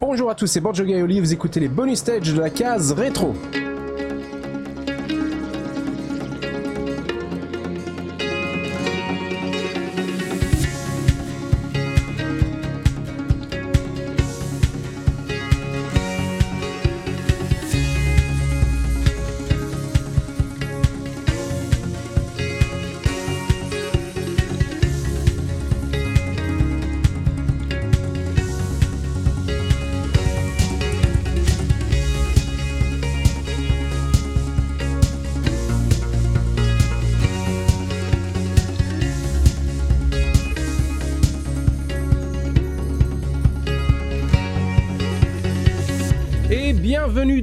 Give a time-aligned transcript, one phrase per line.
[0.00, 3.34] Bonjour à tous, c'est Borjo Gaioli, vous écoutez les bonus stages de la case rétro.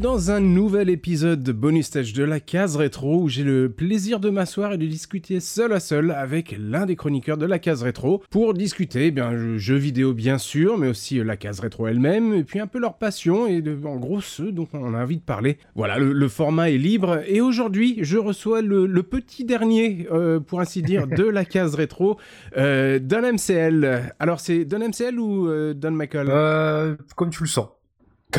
[0.06, 4.20] Dans un nouvel épisode de bonus stage de la case rétro où j'ai le plaisir
[4.20, 7.82] de m'asseoir et de discuter seul à seul avec l'un des chroniqueurs de la case
[7.82, 11.88] rétro pour discuter eh bien jeux vidéo bien sûr mais aussi euh, la case rétro
[11.88, 15.02] elle-même et puis un peu leur passion et de- en gros ceux dont on a
[15.02, 15.58] envie de parler.
[15.74, 20.40] Voilà, le, le format est libre et aujourd'hui je reçois le, le petit dernier euh,
[20.40, 22.20] pour ainsi dire de la case rétro
[22.58, 24.14] euh, Don MCL.
[24.20, 26.28] Alors c'est Don MCL ou euh, Don Michael?
[26.30, 27.70] Euh, comme tu le sens.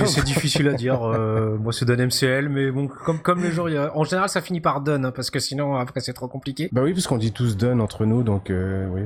[0.04, 1.02] C'est difficile à dire.
[1.04, 4.04] euh, moi, c'est Don MCL, mais bon, comme comme les gens, il y a- en
[4.04, 6.68] général, ça finit par Don, hein, parce que sinon, après, c'est trop compliqué.
[6.72, 9.02] Bah oui, parce qu'on dit tous Don entre nous, donc euh, oui,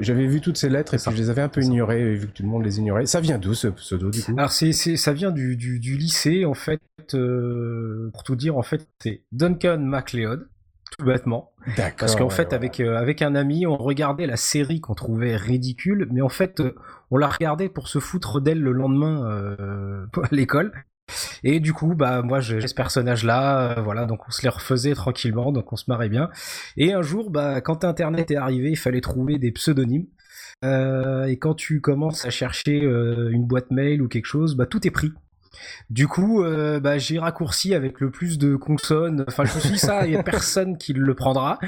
[0.00, 2.32] j'avais vu toutes ces lettres et puis je les avais un peu ignorées, vu que
[2.32, 3.04] tout le monde les ignorait.
[3.04, 4.32] Ça vient d'où ce pseudo du coup?
[4.38, 6.80] Alors, c'est c'est ça vient du du, du lycée, en fait.
[7.14, 10.48] euh, pour tout dire, en fait, c'est Duncan MacLeod,
[10.98, 11.52] tout bêtement.
[11.76, 11.92] D'accord.
[11.98, 12.54] Parce qu'en ouais, fait, ouais.
[12.54, 16.60] avec euh, avec un ami, on regardait la série qu'on trouvait ridicule, mais en fait,
[16.60, 16.74] euh,
[17.10, 20.72] on la regardait pour se foutre d'elle le lendemain euh, à l'école.
[21.44, 24.94] Et du coup, bah moi, j'ai ce personnage-là, euh, voilà, donc on se les refaisait
[24.94, 26.30] tranquillement, donc on se marrait bien.
[26.76, 30.06] Et un jour, bah quand Internet est arrivé, il fallait trouver des pseudonymes.
[30.64, 34.84] Euh, et quand tu commences à chercher une boîte mail ou quelque chose, bah tout
[34.84, 35.12] est pris.
[35.90, 36.42] Du coup,
[36.82, 39.24] bah, j'ai raccourci avec le plus de consonnes.
[39.28, 41.58] Enfin, je suis ça, il y a personne qui le prendra.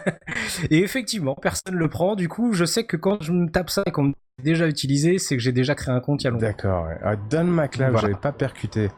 [0.70, 2.14] et effectivement, personne le prend.
[2.14, 4.12] Du coup, je sais que quand je me tape ça et qu'on me
[4.42, 6.46] déjà utilisé, c'est que j'ai déjà créé un compte il y a longtemps.
[6.46, 6.86] D'accord.
[6.86, 6.96] ouais.
[7.02, 7.98] Ah, Don McLeod, Voilà.
[8.08, 8.88] j'avais pas perpercuté.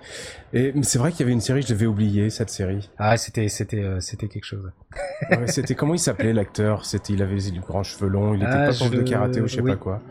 [0.52, 2.90] Et c'est vrai qu'il y avait une série, je l'avais oublié cette série.
[2.98, 4.70] Ah, c'était, c'était, euh, c'était quelque chose.
[5.30, 6.84] Ouais, C'était comment il s'appelait l'acteur?
[6.84, 9.40] C'était, il avait les grands cheveux longs, il était Ah, pas prof de je- karaté
[9.40, 9.70] ou je sais oui.
[9.70, 10.02] pas quoi.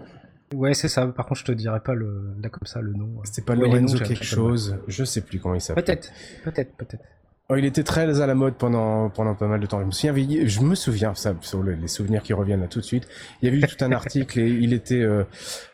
[0.55, 1.05] Ouais, c'est ça.
[1.05, 3.07] Par contre, je te dirais pas le, là comme ça le nom.
[3.23, 5.83] C'était pas Ouais, Lorenzo noms, quelque chose, je sais plus comment il s'appelait.
[5.83, 6.11] Peut-être,
[6.43, 7.03] peut-être, peut-être.
[7.51, 9.79] Oh, il était très à la mode pendant, pendant pas mal de temps.
[9.79, 12.79] Je me souviens, je me souviens, ça, sur le- les souvenirs qui reviennent là tout
[12.79, 13.07] de suite.
[13.41, 15.23] Il y avait eu tout un article et il était, euh,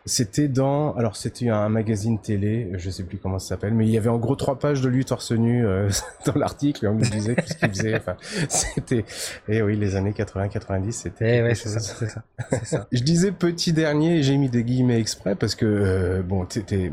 [0.06, 3.92] c'était dans, alors c'était un magazine télé, je sais plus comment ça s'appelle, mais il
[3.92, 5.90] y avait en gros trois pages de lui torse nu euh,
[6.26, 7.96] dans l'article et on nous disait tout ce qu'il faisait.
[7.98, 8.16] Enfin,
[8.48, 9.04] c'était,
[9.50, 11.40] et oui, les années 80-90, c'était.
[11.40, 12.08] Eh ouais, c'est ça, c'est
[12.66, 12.88] ça.
[12.94, 16.90] Je disais petit dernier, et j'ai mis des guillemets exprès parce que euh, bon, t'étais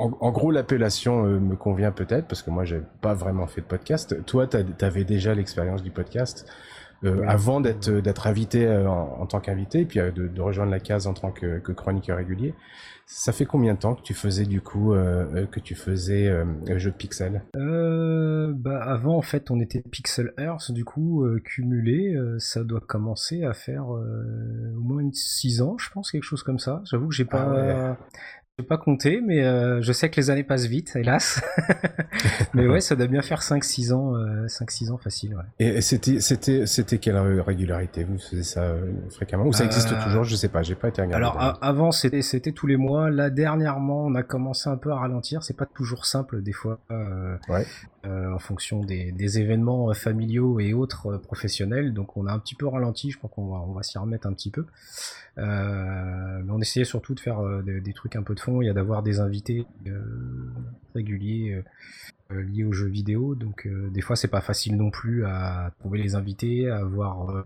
[0.00, 3.60] en, en gros l'appellation euh, me convient peut-être parce que moi j'ai pas vraiment fait
[3.60, 4.24] de podcast.
[4.26, 6.46] Toi, t'avais déjà l'expérience du podcast
[7.04, 10.70] euh, avant d'être d'être invité euh, en, en tant qu'invité, puis euh, de, de rejoindre
[10.70, 12.54] la case en tant que, que chroniqueur régulier.
[13.12, 16.28] Ça fait combien de temps que tu faisais du coup euh, euh, que tu faisais
[16.28, 20.84] euh, euh, jeu de pixels Euh, bah avant en fait on était Pixel Earth du
[20.84, 25.90] coup euh, cumulé euh, ça doit commencer à faire euh, au moins 6 ans je
[25.90, 27.52] pense quelque chose comme ça j'avoue que j'ai pas Ah
[27.90, 27.96] ouais.
[28.60, 31.40] J'ai pas compté mais euh, je sais que les années passent vite hélas
[32.54, 34.14] mais ouais ça doit bien faire 5 6 ans
[34.48, 35.42] 5 6 ans facile ouais.
[35.58, 38.04] Et et c'était c'était c'était quelle euh, régularité?
[38.04, 39.46] Vous faisiez ça euh, fréquemment?
[39.46, 40.24] Ou ça existe Euh, toujours?
[40.24, 41.16] Je sais pas, j'ai pas été regardé.
[41.24, 43.08] Alors avant c'était c'était tous les mois.
[43.10, 45.42] Là dernièrement on a commencé un peu à ralentir.
[45.42, 47.64] C'est pas toujours simple des fois euh, Ouais.
[48.06, 51.92] euh, en fonction des, des événements euh, familiaux et autres euh, professionnels.
[51.94, 53.10] Donc on a un petit peu ralenti.
[53.10, 54.66] Je crois qu'on va on va s'y remettre un petit peu.
[55.38, 58.49] Euh, mais on essayait surtout de faire euh, des, des trucs un peu de fond.
[58.62, 60.52] Il y a d'avoir des invités euh,
[60.94, 61.52] réguliers.
[61.54, 61.62] euh,
[62.32, 65.98] euh, liés aux jeux vidéo donc des fois c'est pas facile non plus à trouver
[66.00, 67.44] les invités à avoir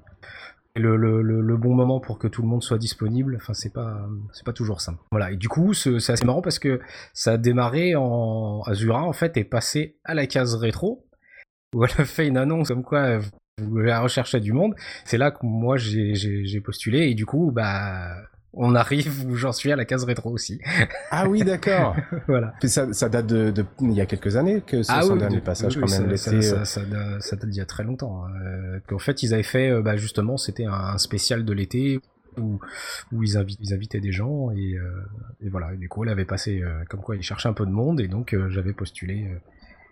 [0.77, 3.37] le, bon moment pour que tout le monde soit disponible.
[3.37, 4.99] Enfin, c'est pas, c'est pas toujours simple.
[5.13, 5.31] Voilà.
[5.31, 6.81] Et du coup, ce- c'est assez marrant parce que
[7.13, 11.07] ça a démarré en Azura, en fait, et passé à la case rétro,
[11.75, 13.19] où elle a fait une annonce comme quoi
[13.59, 14.75] vous la recherchez du monde.
[15.05, 18.17] C'est là que moi, j'ai postulé, et du coup, bah,
[18.57, 20.61] on arrive où j'en suis à la case rétro aussi.
[21.11, 21.97] Ah oui, d'accord.
[22.29, 22.55] voilà.
[22.61, 25.07] Puis ça, ça date de, de- il y a quelques années que c'est son Ah
[25.13, 26.43] oui, dernier de- passage oui, quand même ça, l'été.
[26.43, 26.81] ça, ça,
[27.21, 28.25] ça, date- d'il y a très longtemps.
[28.25, 28.31] hein.
[28.45, 32.01] Euh, qu'en fait, ils avaient fait, euh, bah, justement, c'était un spécial de l'été
[32.39, 32.59] où,
[33.13, 34.91] où ils, invi- ils invitaient des gens et, euh,
[35.41, 35.73] et voilà.
[35.75, 38.01] Et du coup, elle avait passé, euh, comme quoi ils cherchaient un peu de monde
[38.01, 39.29] et donc j'avais postulé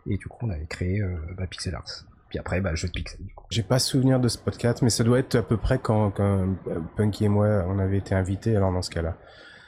[0.06, 1.00] et du coup on avait créé
[1.36, 2.04] bah, Pixel Arts.
[2.32, 3.20] Puis après, bah, jeu de pixel.
[3.20, 3.44] Du coup.
[3.50, 6.46] J'ai pas souvenir de ce podcast, mais ça doit être à peu près quand, quand
[6.66, 8.56] euh, Punky et moi on avait été invités.
[8.56, 9.18] Alors dans ce cas-là,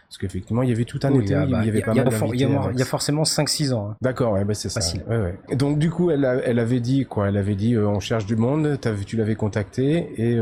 [0.08, 2.82] Parce qu'effectivement, il y avait tout un été, il y avait pas mal Il y,
[2.82, 3.90] a forcément 5-6 ans.
[3.90, 3.96] Hein.
[4.00, 4.80] D'accord, ouais, bah c'est ça.
[5.06, 5.56] Ouais, ouais.
[5.56, 8.80] Donc du coup, elle, elle avait dit quoi Elle avait dit, on cherche du monde.
[9.04, 10.38] tu l'avais contacté et,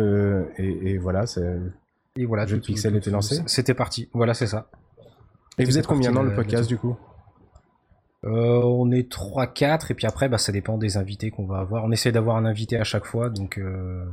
[0.58, 1.24] et, et voilà,
[2.14, 3.42] et voilà, Jeu Pixel était lancé.
[3.46, 4.08] C'était parti.
[4.12, 4.68] Voilà, c'est ça.
[5.58, 6.96] Et vous êtes combien dans le podcast du coup?
[8.24, 11.84] Euh, on est 3-4 et puis après bah, ça dépend des invités qu'on va avoir.
[11.84, 14.04] On essaie d'avoir un invité à chaque fois donc euh,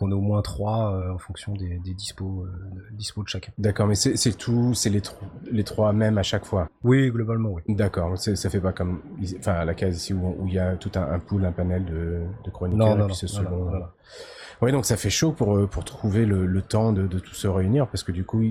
[0.00, 2.46] on est au moins 3 euh, en fonction des, des dispos,
[2.92, 3.52] de chacun.
[3.56, 5.00] D'accord mais c'est tout, c'est les,
[5.50, 6.68] les 3 mêmes à chaque fois?
[6.82, 7.62] Oui globalement oui.
[7.68, 9.00] D'accord, ça fait pas comme
[9.38, 12.50] enfin la case ici où il y a tout un, pool, un panel de, de
[12.50, 13.86] chroniqueurs non, non, et puis non,
[14.60, 17.48] Oui, donc ça fait chaud pour, pour trouver le, le temps de, de, tout se
[17.48, 18.42] réunir parce que du coup,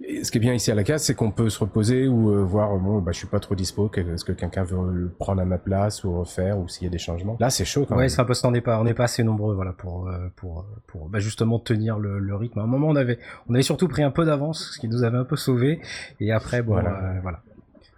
[0.00, 2.42] ce qui est bien ici à la case, c'est qu'on peut se reposer ou euh,
[2.42, 5.44] voir, bon, bah, je suis pas trop dispo, est-ce que quelqu'un veut le prendre à
[5.44, 7.36] ma place ou refaire ou s'il y a des changements.
[7.40, 9.54] Là, c'est chaud quand ouais, c'est un peu on n'est pas, on pas assez nombreux,
[9.54, 12.58] voilà, pour, euh, pour, pour, bah, justement tenir le, rythme.
[12.58, 13.18] À un moment, on avait,
[13.48, 15.80] on avait surtout pris un peu d'avance, ce qui nous avait un peu sauvé.
[16.20, 16.90] Et après, bon, voilà.
[16.90, 17.42] Euh, voilà.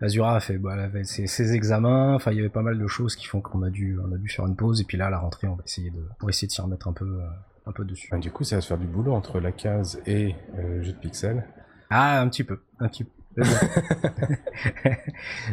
[0.01, 3.17] Azura a fait, bah, avait ses, examens, enfin, il y avait pas mal de choses
[3.17, 4.81] qui font qu'on a dû, on a dû faire une pause.
[4.81, 6.87] Et puis là, à la rentrée, on va essayer de, pour essayer de s'y remettre
[6.87, 7.19] un peu,
[7.67, 8.09] un peu dessus.
[8.19, 10.99] du coup, ça va se faire du boulot entre la case et le jeu de
[10.99, 11.45] pixels.
[11.91, 13.11] Ah, un petit peu, un petit peu.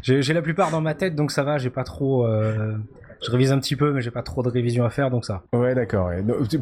[0.01, 1.57] j'ai la plupart dans ma tête, donc ça va.
[1.57, 2.25] J'ai pas trop.
[2.25, 2.75] Euh,
[3.23, 5.43] je révise un petit peu, mais j'ai pas trop de révision à faire, donc ça.
[5.53, 6.11] Ouais, d'accord.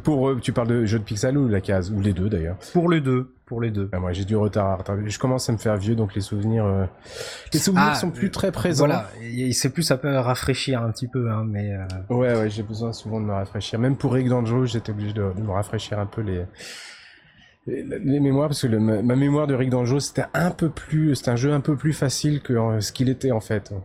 [0.04, 2.58] Pour, euh, tu parles de jeu de pixel ou la case ou les deux d'ailleurs?
[2.74, 3.90] Pour les deux, pour les deux.
[3.92, 6.86] Ah, moi, j'ai du retard, Je commence à me faire vieux, donc les souvenirs, euh,
[7.54, 8.86] les souvenirs ah, sont plus très présents.
[8.86, 9.10] Voilà,
[9.52, 11.76] c'est plus ça peut rafraîchir un petit peu, hein, mais.
[12.10, 13.80] Ouais, ouais, j'ai besoin souvent de me rafraîchir.
[13.80, 16.44] Même pour Rick Danjo, j'étais obligé de, de me rafraîchir un peu les
[17.66, 21.38] les mémoires parce que ma, mémoire de Rick Danjo c'était un peu plus c'est un
[21.38, 23.74] jeu un peu plus facile que euh, ce qu'il était en fait.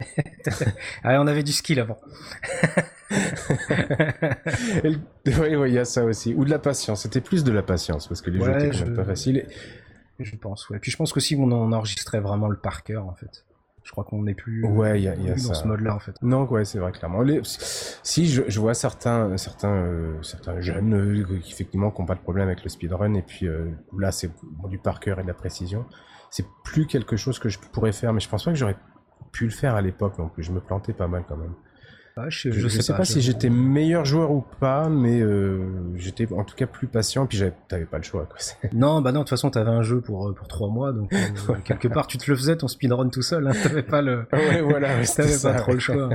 [1.05, 1.99] Ah, on avait du skill avant.
[4.85, 6.35] Oui il y a ça aussi.
[6.35, 7.03] Ou de la patience.
[7.03, 9.47] C'était plus de la patience parce que les jeux étaient quand même pas faciles.
[10.19, 10.79] Je pense ouais.
[10.79, 13.45] Puis je pense qu'aussi on enregistrait vraiment le par cœur en fait
[13.89, 16.15] je crois qu'on n'est plus, ouais, y a, y a dans ce mode-là en fait.
[16.21, 17.25] Non, ouais, c'est vrai clairement.
[17.43, 22.15] si je, je, vois certains, certains, euh, certains jeunes euh, qui effectivement qui n'ont pas
[22.15, 24.31] de problème avec le speedrun et puis euh, là c'est
[24.69, 25.87] du par cœur et de la précision,
[26.29, 28.77] c'est plus quelque chose que je pourrais faire, mais je pense pas que j'aurais
[29.33, 30.43] pu le faire à l'époque non plus.
[30.43, 31.55] Je me plantais pas mal quand même
[32.29, 35.59] je, sais, pas, si j'étais meilleur joueur ou pas, mais euh,
[35.97, 37.25] j'étais en tout cas plus patient.
[37.25, 38.27] Et puis t'avais pas le choix.
[38.27, 38.39] Quoi.
[38.73, 39.21] Non, bah non.
[39.21, 42.07] De toute façon, t'avais un jeu pour euh, pour trois mois, donc euh, quelque part,
[42.07, 43.47] tu te le faisais ton speedrun tout seul.
[43.47, 44.27] Hein, t'avais pas le.
[44.33, 45.05] Ouais, voilà.
[45.17, 46.11] t'avais pas trop le choix.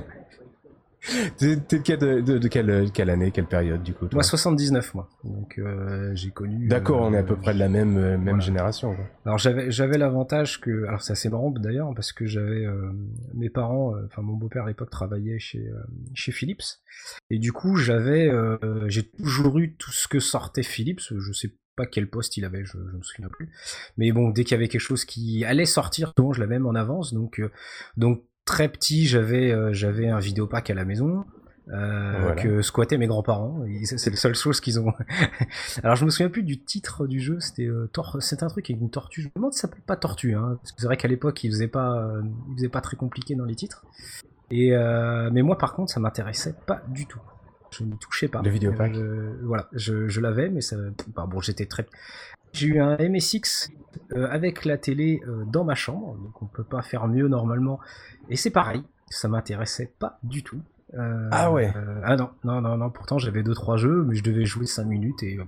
[1.37, 5.09] T'es de, de, de, quelle, quelle, année, quelle période du coup Moi 79 moi.
[5.25, 6.67] Donc euh, j'ai connu.
[6.67, 8.95] D'accord, on est à peu près de la même euh, même génération.
[8.95, 9.05] Quoi.
[9.25, 12.91] Alors j'avais j'avais l'avantage que alors c'est assez marrant d'ailleurs parce que j'avais euh,
[13.33, 15.69] mes parents, enfin mon beau-père à l'époque travaillait chez
[16.13, 16.63] chez Philips
[17.29, 18.31] et du coup j'avais
[18.87, 21.01] j'ai toujours eu tout ce que sortait Philips.
[21.17, 23.49] Je sais pas quel poste il avait, je, je me souviens plus.
[23.97, 26.75] Mais bon, dès qu'il y avait quelque chose qui allait sortir, je l'avais même en
[26.75, 27.15] avance.
[27.15, 27.41] Donc,
[27.97, 31.25] donc très petit, j'avais euh, j'avais un vidéopack à la maison.
[31.69, 33.63] Euh, que squattaient mes grands-parents.
[33.85, 34.91] C'est la seule chose qu'ils ont.
[35.83, 37.39] Alors je me souviens plus du titre du jeu.
[37.39, 39.21] C'était euh, c'est un truc avec une tortue.
[39.21, 41.41] Je me demande si ça s'appelle pas tortue, hein, parce que c'est vrai qu'à l'époque
[41.45, 42.05] il faisait pas,
[42.49, 43.85] il faisait pas très compliqué dans les titres.
[44.51, 44.71] Et
[45.31, 47.21] mais moi par contre ça m'intéressait pas du tout.
[47.71, 48.41] Je ne touchais pas.
[48.41, 48.93] Le vidéopack.
[49.43, 50.75] voilà, je, je l'avais, mais ça,
[51.15, 51.87] bah, bon j'étais très.
[52.53, 53.71] J'ai eu un MSX
[54.15, 57.79] avec la télé dans ma chambre, donc on peut pas faire mieux normalement
[58.29, 60.61] et c'est pareil, ça m'intéressait pas du tout.
[60.95, 64.23] Euh, ah ouais euh, Ah non, non, non, non, pourtant j'avais 2-3 jeux, mais je
[64.23, 65.39] devais jouer 5 minutes et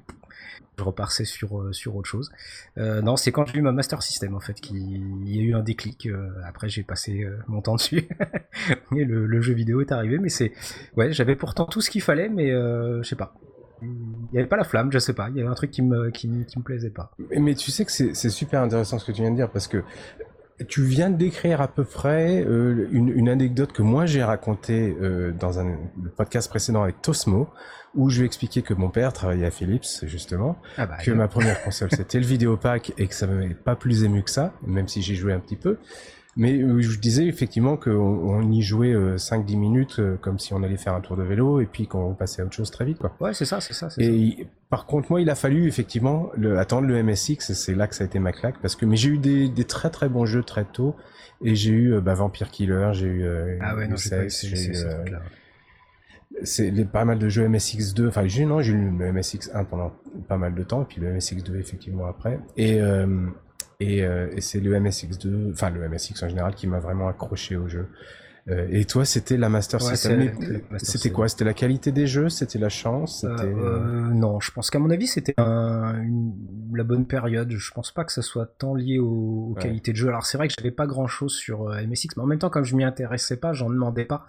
[0.78, 2.32] je repassais sur, euh, sur autre chose.
[2.78, 5.62] non, c'est quand j'ai eu ma Master System en fait qu'il y a eu un
[5.62, 6.10] déclic.
[6.46, 8.08] après j'ai passé mon temps dessus
[8.96, 10.52] et le, jeu vidéo est arrivé, mais c'est.
[10.98, 13.36] Ouais, j'avais pourtant tout ce qu'il fallait, mais je sais pas.
[13.82, 13.90] Il
[14.34, 15.30] n'y avait pas la flamme, je sais pas.
[15.30, 17.12] Il y avait un truc qui me, qui, qui me plaisait pas.
[17.30, 19.68] Mais, mais tu sais que c'est super intéressant ce que tu viens de dire parce
[19.68, 19.84] que
[20.68, 25.34] tu viens de décrire à peu près euh, une, anecdote que moi j'ai racontée euh,
[25.34, 25.78] dans un
[26.16, 27.50] podcast précédent avec Tosmo,
[27.94, 31.28] où je lui expliquais que mon père travaillait à Philips justement, ah bah, que ma
[31.28, 34.88] première console c'était le Vidéopack et que ça m'avait pas plus ému que ça, même
[34.88, 35.78] si j'ai joué un petit peu.
[36.38, 40.78] Mais euh, je disais effectivement qu'on on y jouait 5-10 minutes comme si on allait
[40.78, 43.00] faire un tour de vélo et puis qu'on passait à autre chose très vite.
[43.00, 43.16] Quoi.
[43.20, 43.88] Ouais, c'est ça, c'est ça.
[43.98, 47.88] Et par contre, moi, il a fallu effectivement le, attendre le MSX, et c'est là
[47.88, 50.10] que ça a été ma claque, parce que mais j'ai eu des, des, très très
[50.10, 50.96] bons jeux très tôt,
[51.42, 54.76] et j'ai eu euh, bah, Vampire Killer, j'ai eu euh, ah ouais, non, j'ai eu
[54.76, 55.06] euh,
[56.44, 59.94] c'est pas mal de jeux MSX2, enfin j'ai non j'ai eu le MSX1 pendant
[60.28, 62.82] pas mal de temps, et puis le MSX2 effectivement après, et
[63.80, 67.68] et, et c'est le MSX2, enfin le MSX en général qui m'a vraiment accroché au
[67.68, 67.88] jeu.
[68.48, 70.32] Euh, et toi, c'était la Master System.
[70.78, 71.28] C'était quoi?
[71.28, 72.30] C'était la qualité des jeux?
[72.30, 73.24] C'était la chance?
[73.24, 73.80] Euh, euh,
[74.14, 77.52] Non, je pense qu'à mon avis, c'était la bonne période.
[77.52, 80.10] Je pense pas que ça soit tant lié aux, qualités de jeu.
[80.10, 82.66] Alors c'est vrai que j'avais pas grand chose sur MSX, mais en même temps, comme
[82.66, 84.26] je m'y intéressais pas, j'en demandais pas.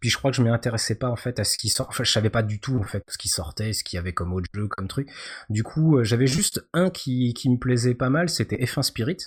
[0.00, 1.88] Puis je crois que je m'y intéressais pas en fait à ce qui sort.
[1.90, 4.12] Enfin, je savais pas du tout en fait ce qui sortait, ce qu'il y avait
[4.12, 5.10] comme autre jeu, comme truc.
[5.50, 9.18] Du coup, j'avais juste un qui, qui me plaisait pas mal, c'était F1 Spirit.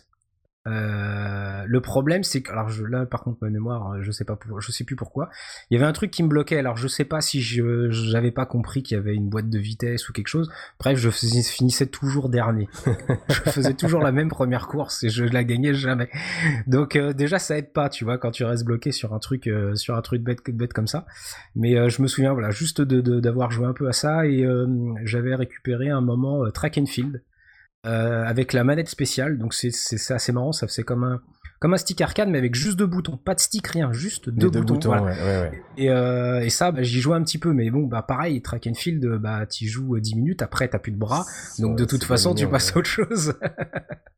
[0.68, 4.25] Euh, le problème, c'est que alors je, là, par contre, ma mémoire, euh, je sais
[4.25, 5.30] pas, je sais plus pourquoi.
[5.70, 6.58] Il y avait un truc qui me bloquait.
[6.58, 9.58] Alors je sais pas si je j'avais pas compris qu'il y avait une boîte de
[9.58, 10.51] vitesse ou quelque chose.
[10.80, 12.70] Bref, je finissais toujours dernier.
[13.30, 16.10] je faisais toujours la même première course et je la gagnais jamais.
[16.68, 19.50] Donc euh, déjà, ça aide pas, tu vois, quand tu restes bloqué sur un truc,
[19.75, 21.06] sur un truc bête, bête comme ça.
[21.56, 24.46] Mais je me souviens, voilà, juste de d'avoir joué un peu à ça et
[25.03, 27.22] j'avais récupéré un moment track and field.
[27.88, 29.39] Euh, avec la manette spéciale.
[29.39, 29.71] Donc c'est
[30.11, 31.19] assez marrant, ça faisait comme un
[31.59, 34.50] comme un stick arcade mais avec juste deux boutons, pas de stick rien, juste deux,
[34.50, 35.07] boutons.
[35.77, 38.67] Et, euh, et, ça, bah, j'y jouais un petit peu, mais bon, bah pareil, track
[38.67, 41.25] and field, bah t'y joues 10 minutes, après t'as plus de bras,
[41.57, 43.33] donc de toute façon tu passes à autre chose.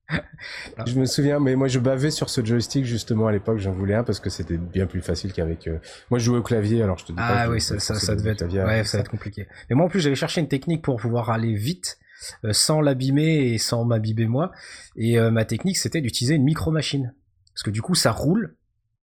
[0.86, 3.96] je me souviens, mais moi je bavais sur ce joystick justement à l'époque, j'en voulais
[3.96, 5.68] un parce que c'était bien plus facile qu'avec.
[5.68, 5.80] Euh,
[6.10, 7.40] moi je jouais au clavier, alors je te dis ah, pas.
[7.44, 8.46] Ah oui, ça, ça, ça devait être.
[8.46, 9.48] ouais, ça va être compliqué.
[9.70, 12.03] Mais moi en plus j'avais cherché une technique pour pouvoir aller vite euh,
[12.52, 14.52] sans l'abîmer et sans m'abîmer moi.
[14.96, 17.14] Et euh, ma technique, c'était d'utiliser une micro machine.
[17.54, 18.56] Parce que du coup, ça roule,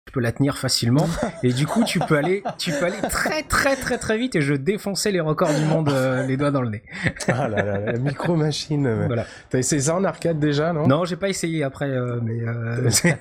[0.06, 1.06] tu peux la tenir facilement
[1.42, 4.40] et du coup tu peux aller tu peux aller très très très très vite et
[4.40, 6.82] je défonçais les records du monde euh, les doigts dans le nez.
[7.26, 8.88] ah là là, la micro machine.
[9.06, 9.26] Voilà.
[9.50, 10.86] T'as essayé ça en arcade déjà non?
[10.86, 12.88] Non, j'ai pas essayé après euh, mais euh...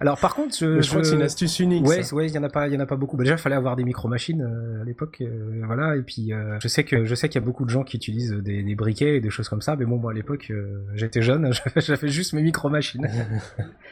[0.00, 1.86] Alors par contre, je, je, crois que c'est une astuce unique.
[1.86, 3.16] Ouais, ouais, il y en a pas il y en a pas beaucoup.
[3.16, 4.42] Bah, déjà, il fallait avoir des micro machines
[4.82, 5.22] à l'époque
[5.66, 7.96] voilà et puis je sais que je sais qu'il y a beaucoup de gens qui
[7.96, 10.52] utilisent des, des, briquets et des choses comme ça mais bon moi à l'époque
[10.94, 13.08] j'étais jeune, j'avais juste mes micro machines.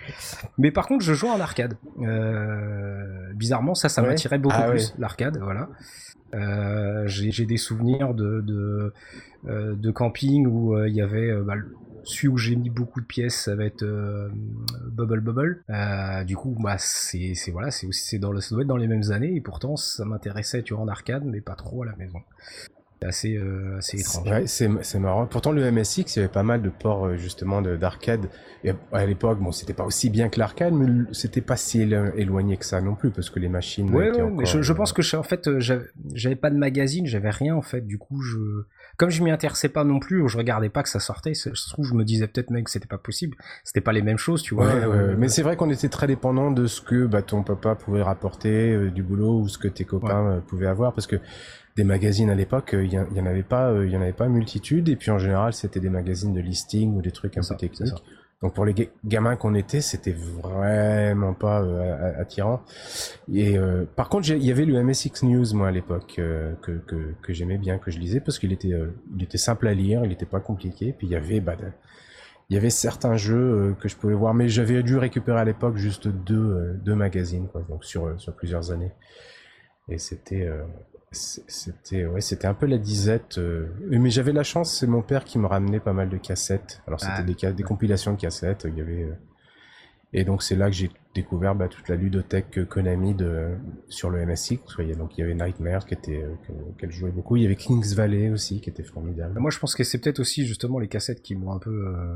[0.58, 4.94] mais par contre, je jouais en arcade euh, bizarrement, ça, ça m'attirait beaucoup ah plus,
[4.98, 5.68] l'arcade, voilà.
[6.34, 8.92] Euh, j'ai des souvenirs de, de,
[9.46, 11.54] euh, de camping où il y avait bah,
[12.04, 13.84] celui où j'ai mis beaucoup de pièces, ça va être
[14.90, 15.64] Bubble Bubble.
[16.26, 19.10] du coup, bah c'est voilà, c'est aussi dans le, ça doit être dans les mêmes
[19.10, 22.20] années et pourtant ça m'intéressait, tu vois, en arcade, mais pas trop à la maison
[23.04, 24.28] assez, euh, assez étrange.
[24.28, 25.26] Ouais, c'est marrant.
[25.26, 28.28] Pourtant, le MSX, il y avait pas mal de ports euh, justement d'arcade.
[28.92, 32.64] À l'époque, bon, c'était pas aussi bien que l'arcade, mais c'était pas si éloigné que
[32.64, 33.90] ça non plus, parce que les machines.
[33.90, 35.60] Ouais, ouais mais je, je, pense que en fait, euh,
[36.14, 37.80] j'avais pas de magazine, j'avais rien en fait.
[37.80, 38.38] Du coup, je,
[38.96, 41.34] comme je m'y intéressais pas non plus, je regardais pas que ça sortait.
[41.34, 43.36] Je trouve, je me disais peut-être même que c'était pas possible.
[43.64, 44.66] C'était pas les mêmes choses, tu vois.
[44.66, 48.02] Ouais, mais c'est vrai qu'on était très dépendant de ce que bah, ton papa pouvait
[48.02, 51.16] rapporter du boulot ou ce que tes copains pouvaient avoir, parce que
[51.76, 54.12] des magazines à l'époque, euh, il y, en avait pas, euh, il y en avait
[54.12, 54.88] pas multitude.
[54.88, 58.02] Et puis en général, c'était des magazines de listing ou des trucs un peu techniques.
[58.42, 62.62] Donc pour les gamins qu'on était, c'était vraiment pas euh, attirant.
[63.32, 63.56] Et
[63.94, 67.56] par contre, il y avait le MSX News moi à l'époque que, que, que j'aimais
[67.56, 68.72] bien, que je lisais parce qu'il était
[69.16, 70.92] il était simple à lire, il était pas compliqué.
[70.92, 71.54] Puis il y avait bah,
[72.50, 75.76] il y avait certains jeux que je pouvais voir, mais j'avais dû récupérer à l'époque
[75.76, 78.90] juste deux, deux magazines, quoi, donc sur, sur plusieurs années.
[79.88, 80.50] Et c'était
[81.12, 83.38] c'était ouais, c'était un peu la disette.
[83.38, 86.82] Euh, mais j'avais la chance, c'est mon père qui me ramenait pas mal de cassettes.
[86.86, 87.22] Alors c'était ah.
[87.22, 88.66] des, des compilations de cassettes.
[88.68, 89.14] Il y avait euh,
[90.12, 93.48] et donc c'est là que j'ai découvert bah, toute la ludothèque Konami de,
[93.88, 94.58] sur le MSX.
[94.96, 97.36] Donc il y avait Nightmare qui était euh, qu'elle jouait beaucoup.
[97.36, 99.38] Il y avait Kings Valley aussi qui était formidable.
[99.38, 102.14] Moi je pense que c'est peut-être aussi justement les cassettes qui m'ont un peu euh,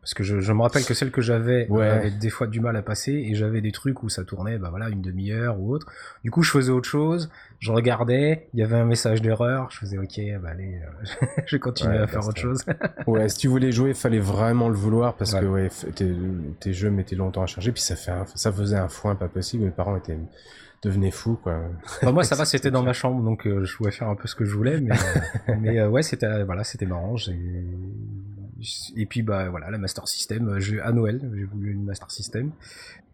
[0.00, 1.88] parce que je, je, me rappelle que celles que j'avais ouais.
[1.88, 4.68] avaient des fois du mal à passer et j'avais des trucs où ça tournait bah
[4.70, 5.86] voilà une demi-heure ou autre.
[6.22, 7.30] Du coup je faisais autre chose.
[7.60, 9.70] Je regardais, il y avait un message d'erreur.
[9.70, 12.62] Je faisais ok bah allez euh, je vais à faire autre chose.
[13.06, 16.12] ouais si tu voulais jouer il fallait vraiment le vouloir parce que ouais tes,
[16.60, 19.28] tes jeux mettaient longtemps à charger puis ça fait un, ça faisait un foin pas
[19.28, 19.64] possible.
[19.64, 20.18] Mes parents étaient
[20.82, 21.62] devenaient fous quoi.
[22.02, 24.28] Bah, moi ça va, c'était dans ma chambre donc euh, je pouvais faire un peu
[24.28, 27.16] ce que je voulais, mais, euh, mais euh, ouais c'était voilà c'était marrant.
[28.96, 32.52] Et puis bah voilà la Master System, à Noël j'ai voulu une Master System.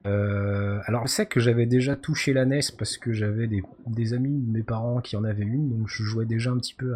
[0.06, 4.14] Euh, alors je sais que j'avais déjà touché la NES parce que j'avais des, des,
[4.14, 6.94] amis de mes parents qui en avaient une, donc je jouais déjà un petit peu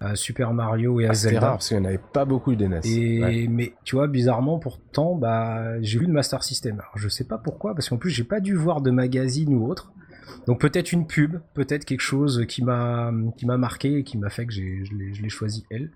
[0.00, 1.40] à, Super Mario et à ah, Zelda.
[1.40, 2.80] rare parce qu'il n'y en avait pas beaucoup de NES.
[2.84, 6.80] Et, Mais tu vois, bizarrement pourtant, bah, j'ai vu le Master System.
[6.80, 9.68] Alors je sais pas pourquoi, parce qu'en plus j'ai pas dû voir de magazine ou
[9.68, 9.92] autre.
[10.48, 14.30] Donc peut-être une pub, peut-être quelque chose qui m'a qui m'a marqué et qui m'a
[14.30, 15.90] fait que je l'ai choisi elle.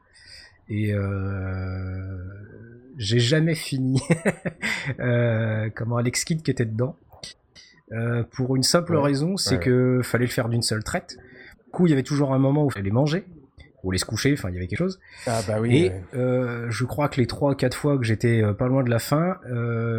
[0.69, 2.19] Et euh,
[2.97, 4.01] j'ai jamais fini
[5.01, 6.97] euh, comment Alex Kidd qui était dedans.
[7.93, 11.17] Euh, pour une simple raison, c'est que fallait le faire d'une seule traite.
[11.67, 13.25] Du coup, il y avait toujours un moment où il fallait manger.
[13.85, 14.33] ou aller se coucher.
[14.33, 14.99] Enfin, il y avait quelque chose.
[15.27, 15.77] Ah bah oui.
[15.77, 18.91] Et euh, je crois que les trois quatre fois que j'étais euh, pas loin de
[18.91, 19.39] la fin,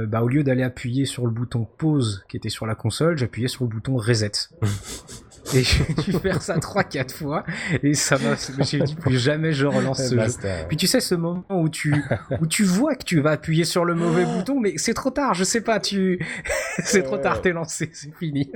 [0.07, 3.47] bah au lieu d'aller appuyer sur le bouton pause qui était sur la console, j'appuyais
[3.47, 4.31] sur le bouton reset.
[5.53, 7.43] et j'ai dû faire ça trois quatre fois
[7.83, 10.31] et ça m'a j'ai dit plus jamais je relance ce jeu.
[10.67, 11.95] Puis tu sais ce moment où tu
[12.41, 15.33] où tu vois que tu vas appuyer sur le mauvais bouton mais c'est trop tard,
[15.33, 16.19] je sais pas, tu
[16.83, 18.51] c'est trop tard, t'es lancé, c'est fini.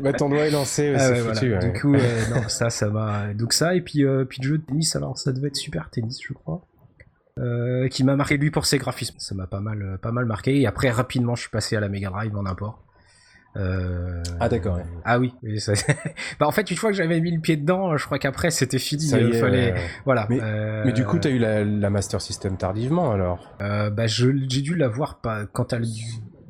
[0.00, 1.58] bah, ton doigt est lancé, ah c'est foutu.
[1.58, 3.32] Du coup, euh, non, ça, ça va.
[3.34, 5.90] Donc ça, et puis, euh, puis le jeu de tennis, alors ça devait être Super
[5.90, 6.66] Tennis, je crois.
[7.38, 9.14] Euh, qui m'a marqué lui pour ses graphismes.
[9.18, 10.60] Ça m'a pas mal, pas mal marqué.
[10.60, 12.82] Et après, rapidement, je suis passé à la Mega Drive en import.
[13.56, 14.22] Euh...
[14.40, 14.78] Ah d'accord.
[15.04, 15.34] Ah oui.
[15.58, 15.72] Ça...
[16.40, 18.78] bah en fait une fois que j'avais mis le pied dedans, je crois qu'après c'était
[18.78, 19.04] fini.
[19.04, 19.74] il fallait.
[20.04, 20.26] Voilà.
[20.30, 20.40] Mais,
[20.84, 23.54] mais, du coup t'as eu la, la, Master System tardivement alors?
[23.60, 25.84] Euh, bah j'ai dû l'avoir pas quand elle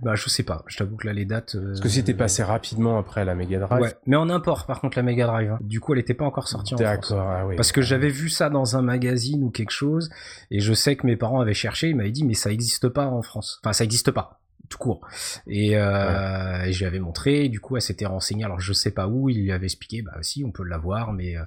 [0.02, 0.64] bah, je sais pas.
[0.66, 1.56] Je t'avoue que là, les dates.
[1.56, 3.82] Parce que c'était passé rapidement après la Mega Drive.
[3.82, 3.94] Ouais.
[4.06, 5.52] Mais en import, par contre, la Mega Drive.
[5.52, 5.58] Hein.
[5.60, 6.90] Du coup, elle était pas encore sortie en France.
[6.90, 7.54] D'accord, ah oui.
[7.54, 10.10] Parce que j'avais vu ça dans un magazine ou quelque chose.
[10.50, 11.88] Et je sais que mes parents avaient cherché.
[11.88, 13.60] Ils m'avaient dit, mais ça existe pas en France.
[13.62, 14.41] Enfin, ça existe pas.
[14.72, 15.06] Tout court.
[15.46, 17.48] Et, euh, et je lui avais montré.
[17.50, 18.44] Du coup, elle s'était renseignée.
[18.44, 19.28] Alors, je sais pas où.
[19.28, 21.44] Il lui avait expliqué, bah, si, on peut l'avoir, mais, euh,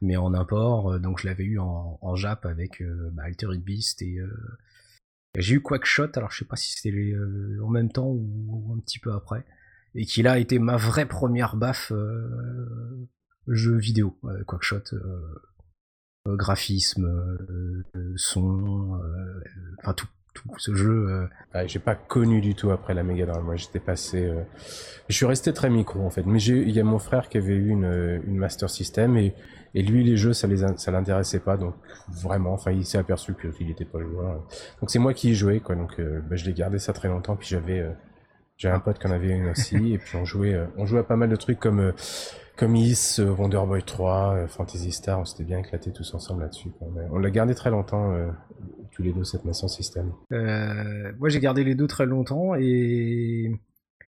[0.00, 1.00] mais en import.
[1.00, 4.18] Donc, je l'avais eu en, en Jap avec euh, bah, Altered Beast et.
[4.18, 4.30] Euh,
[5.36, 8.80] j'ai eu Quackshot, alors je sais pas si c'était euh, en même temps ou, un
[8.80, 9.44] petit peu après,
[9.94, 13.08] et qui là a été ma vraie première baffe euh,
[13.46, 14.18] jeu vidéo.
[14.24, 14.82] Euh, Quackshot,
[16.26, 17.08] graphisme,
[18.16, 19.00] son,
[19.78, 20.08] enfin tout,
[20.58, 21.28] ce jeu.
[21.66, 23.44] j'ai pas connu du tout après la Mega Drive.
[23.44, 24.32] Moi, j'étais passé.
[25.08, 26.24] Je suis resté très micro en fait.
[26.26, 29.34] Mais il y a mon frère qui avait eu une, Master System et
[29.74, 31.74] et lui, les jeux, ça les ça l'intéressait pas, donc
[32.08, 34.42] vraiment, enfin, il s'est aperçu qu'il était pas joueur.
[34.80, 35.74] Donc c'est moi qui y jouais, quoi.
[35.74, 37.36] Donc euh, bah, je l'ai gardé ça très longtemps.
[37.36, 37.92] Puis j'avais euh,
[38.72, 41.04] un pote qui en avait une aussi, et puis on jouait euh, on jouait à
[41.04, 41.92] pas mal de trucs comme
[42.58, 45.20] comme Is, Wonder Boy 3, Fantasy Star.
[45.20, 46.70] On s'était bien éclaté tous ensemble là-dessus.
[47.10, 48.12] On l'a gardé très longtemps.
[48.90, 50.12] tous les deux cette Master System.
[50.30, 53.52] moi j'ai gardé les deux très longtemps et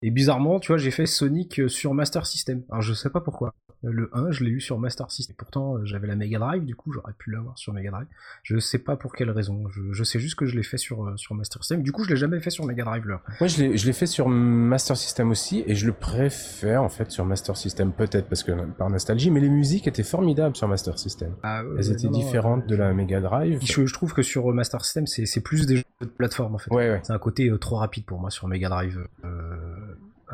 [0.03, 2.61] et bizarrement, tu vois, j'ai fait Sonic sur Master System.
[2.69, 3.55] Alors je sais pas pourquoi.
[3.83, 5.35] Le 1, je l'ai eu sur Master System.
[5.37, 8.07] Pourtant, euh, j'avais la Mega Drive, du coup, j'aurais pu l'avoir sur Mega Drive.
[8.41, 9.65] Je sais pas pour quelle raison.
[9.91, 11.83] Je, sais juste que je l'ai fait sur, euh, sur Master System.
[11.83, 13.21] Du coup, je l'ai jamais fait sur Mega Drive, là.
[13.41, 17.25] Moi, je l'ai fait sur Master System aussi, et je le préfère, en fait, sur
[17.25, 21.35] Master System, peut-être parce que par nostalgie, mais les musiques étaient formidables sur Master System.
[21.43, 23.59] Ah, Elles étaient différentes de la Mega Drive.
[23.61, 26.73] Je, trouve que sur euh, Master System, c'est plus des jeux de plateforme, en fait.
[26.73, 27.01] Ouais.
[27.03, 29.05] C'est un côté trop rapide pour moi sur Mega Drive.
[29.25, 29.29] Euh,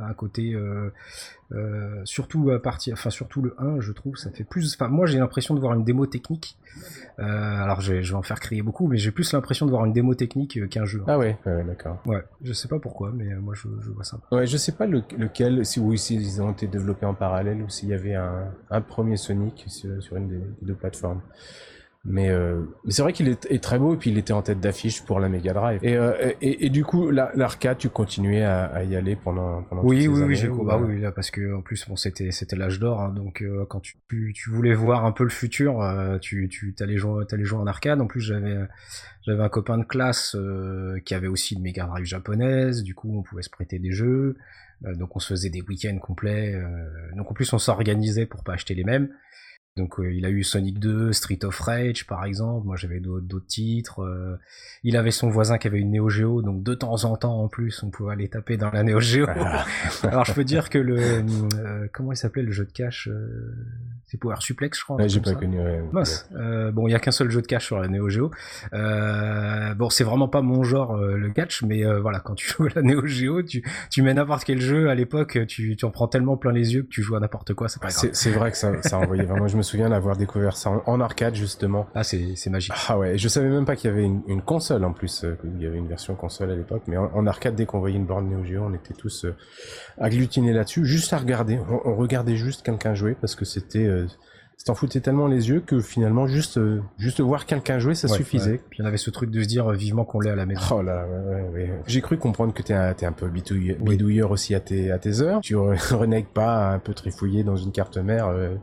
[0.08, 0.92] un côté euh,
[1.52, 5.06] euh, surtout à partir enfin surtout le 1 je trouve ça fait plus enfin moi
[5.06, 6.58] j'ai l'impression de voir une démo technique
[7.20, 9.94] euh, alors je, vais en faire crier beaucoup mais j'ai plus l'impression de voir une
[9.94, 11.04] démo technique qu'un jeu.
[11.08, 12.02] Ah ouais, d'accord.
[12.06, 12.24] Ouais.
[12.44, 14.20] Je sais pas pourquoi mais moi je, vois ça.
[14.32, 17.90] Ouais je sais pas lequel si oui ils ont été développés en parallèle ou s'il
[17.90, 21.22] y avait un, un premier Sonic sur, une des deux plateformes
[22.06, 24.62] mais, euh, mais c'est vrai qu'il est, très beau et puis il était en tête
[24.62, 25.84] d'affiche pour la Mega Drive.
[25.84, 29.84] Et, euh, et, et, du coup, l'arcade, tu continuais à, à, y aller pendant, pendant
[29.84, 32.80] oui, oui, oui, j'ai bah oui, là, parce que en plus, bon, c'était c'était l'âge
[32.80, 33.98] d'or, hein, donc euh, quand tu,
[34.34, 37.68] tu voulais voir un peu le futur, euh, tu tu t'allais jouer t'allais jouer en
[37.68, 38.00] arcade.
[38.00, 38.58] En plus, j'avais
[39.26, 40.38] j'avais un copain de classe
[41.04, 42.82] qui avait aussi une Mega Drive japonaise.
[42.82, 44.38] Du coup, on pouvait se prêter des jeux.
[44.82, 46.58] donc on se faisait des week-ends complets.
[47.18, 49.10] donc en plus, on s'organisait pour pas acheter les mêmes.
[49.78, 53.46] Donc euh, il a eu Sonic 2, Street of Rage par exemple, moi j'avais d'autres
[53.48, 54.02] titres.
[54.02, 54.38] Euh,
[54.84, 57.48] il avait son voisin qui avait une Neo Geo, donc de temps en temps en
[57.48, 59.26] plus on pouvait aller taper dans la Neo Geo.
[59.30, 59.66] Ah.
[60.04, 61.00] Alors je peux dire que le...
[61.00, 63.10] Euh, comment il s'appelait le jeu de cash
[64.10, 64.96] c'est Power Suplex, je crois.
[64.96, 65.60] Ouais, j'ai pas connu.
[65.60, 68.32] Euh, bon, il y a qu'un seul jeu de catch sur la Neo Geo.
[68.74, 72.50] Euh, bon, c'est vraiment pas mon genre euh, le catch, mais euh, voilà, quand tu
[72.58, 75.86] joues à la Neo Geo, tu, tu mets n'importe quel jeu à l'époque, tu, tu
[75.86, 78.58] en prends tellement plein les yeux que tu joues à n'importe quoi, c'est vrai que
[78.58, 79.48] ça, ça envoyait vraiment.
[79.48, 81.88] Je me souviens d'avoir découvert ça en, arcade justement.
[81.94, 82.74] Ah, c'est c'est magique.
[82.88, 85.26] Ah ouais, je savais même pas qu'il y avait une, une, console en plus.
[85.44, 88.06] Il y avait une version console à l'époque, mais en, arcade, dès qu'on voyait une
[88.06, 89.26] borne Neo Geo, on était tous
[90.00, 91.60] agglutinés là-dessus, juste à regarder.
[91.70, 93.88] On, on regardait juste quelqu'un jouer parce que c'était
[94.60, 98.10] ça t'en foutait tellement les yeux que finalement juste euh, juste voir quelqu'un jouer ça
[98.10, 98.60] suffisait.
[98.70, 100.46] Puis il y avait ce truc de se dire euh, vivement qu'on l'ait à la
[100.46, 100.62] maison.
[100.76, 101.08] Oh là,
[101.88, 105.22] j'ai cru comprendre que t'es un, es un peu bidouilleur, aussi à tes à tes
[105.22, 105.40] heures.
[105.40, 105.56] Tu
[105.92, 108.56] renègues pas un peu trifouillé dans une carte mère euh,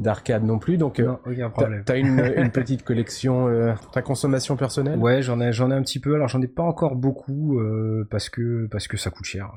[0.00, 0.76] d'arcade non plus.
[0.76, 1.84] Donc non, problème.
[1.86, 3.46] T'as une, une petite collection,
[3.92, 4.98] ta consommation personnelle?
[4.98, 6.16] Ouais, j'en ai j'en ai un petit peu.
[6.16, 7.60] Alors j'en ai pas encore beaucoup
[8.10, 9.52] parce que parce que ça coûte cher.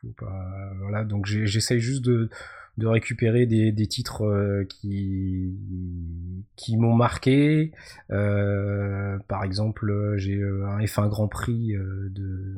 [0.00, 2.30] faut pas voilà donc j'essaye juste de
[2.78, 5.54] de récupérer des, des titres euh, qui
[6.56, 7.72] qui m'ont marqué.
[8.10, 12.56] Euh, par exemple, j'ai euh, un F1 Grand Prix de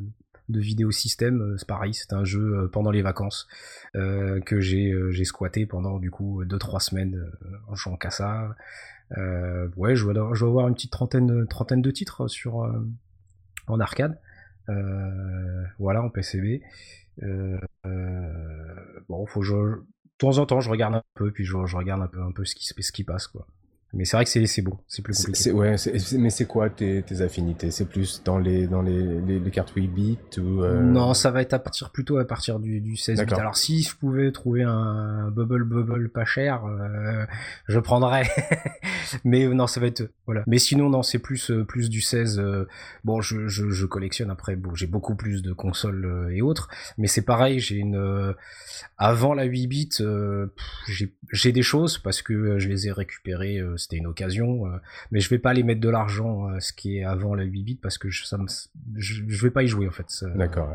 [0.50, 1.57] de vidéo système.
[1.59, 3.48] C'est pareil, c'est un jeu pendant les vacances
[3.94, 7.24] que j'ai squatté pendant du coup 2-3 semaines
[7.66, 8.55] en jouant qu'à ça.
[9.77, 12.70] ouais, je dois, je avoir une petite trentaine, trentaine de titres sur
[13.68, 14.20] en arcade.
[15.79, 16.61] voilà, en PCB.
[19.09, 19.55] bon, faut que je,
[20.18, 22.44] temps en temps, je regarde un peu, puis je, je regarde un peu, un peu
[22.44, 23.46] ce qui, ce qui passe, quoi.
[23.96, 25.52] Mais c'est vrai que c'est beau, c'est plus compliqué.
[25.52, 25.76] ouais,
[26.18, 27.70] mais c'est quoi tes, tes affinités?
[27.70, 31.42] C'est plus dans les dans les, les, cartes 8 bits ou euh, Non, ça va
[31.42, 33.35] être à partir plutôt à partir du, du 16 bits.
[33.35, 37.24] Alors si je pouvais trouver un bubble bubble pas cher, euh,
[37.68, 38.28] je prendrais.
[39.24, 40.42] mais non, ça va être voilà.
[40.48, 42.42] Mais sinon non, c'est plus euh, plus du 16.
[43.04, 44.57] bon, je, je, je, collectionne après.
[44.57, 47.61] Bon, j'ai beaucoup plus de consoles et autres, mais c'est pareil.
[47.61, 48.35] J'ai une
[48.98, 49.88] avant la 8 bits,
[51.33, 54.79] j'ai des choses parce que je les ai récupérées c'était une occasion, euh,
[55.11, 57.62] mais je vais pas aller mettre de l'argent, euh, ce qui est avant la 8
[57.62, 58.38] bits, parce que je, ça
[58.97, 60.07] je, vais pas y jouer en fait.
[60.35, 60.70] D'accord.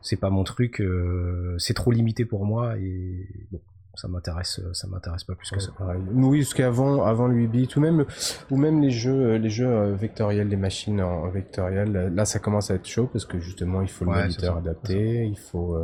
[0.00, 3.60] C'est pas mon truc, euh, c'est trop limité pour moi et bon,
[3.94, 5.70] ça m'intéresse ça m'intéresse pas plus que ça
[6.14, 8.06] oui parce qu'avant avant le 8 bits ou même
[8.50, 12.76] ou même les jeux les jeux vectoriels les machines en, vectoriel là ça commence à
[12.76, 15.76] être chaud parce que justement il faut le moniteur adapté il faut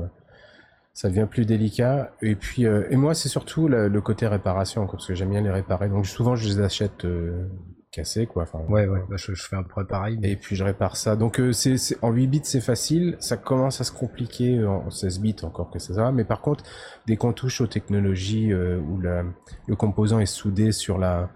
[0.99, 2.11] ça devient plus délicat.
[2.23, 5.51] Et puis, euh, et moi, c'est surtout le, côté réparation, parce que j'aime bien les
[5.51, 5.89] réparer.
[5.89, 7.47] Donc souvent, je les achète euh,
[7.93, 8.43] cassés, quoi.
[8.43, 8.99] Enfin, ouais, ouais.
[9.09, 10.19] Bah, je, fais un peu pareil.
[10.25, 11.15] Et puis je répare ça.
[11.15, 13.17] Donc euh, c'est en 8 bits, c'est facile.
[13.21, 16.11] Ça commence à se compliquer en 16 bits encore que ça va.
[16.11, 16.65] Mais par contre,
[17.07, 19.23] dès qu'on touche aux technologies où la,
[19.69, 21.31] le composant est soudé sur la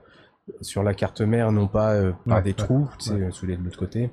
[0.60, 1.94] sur la carte mère, non pas
[2.26, 4.10] par des trous, c'est soudé de l'autre côté.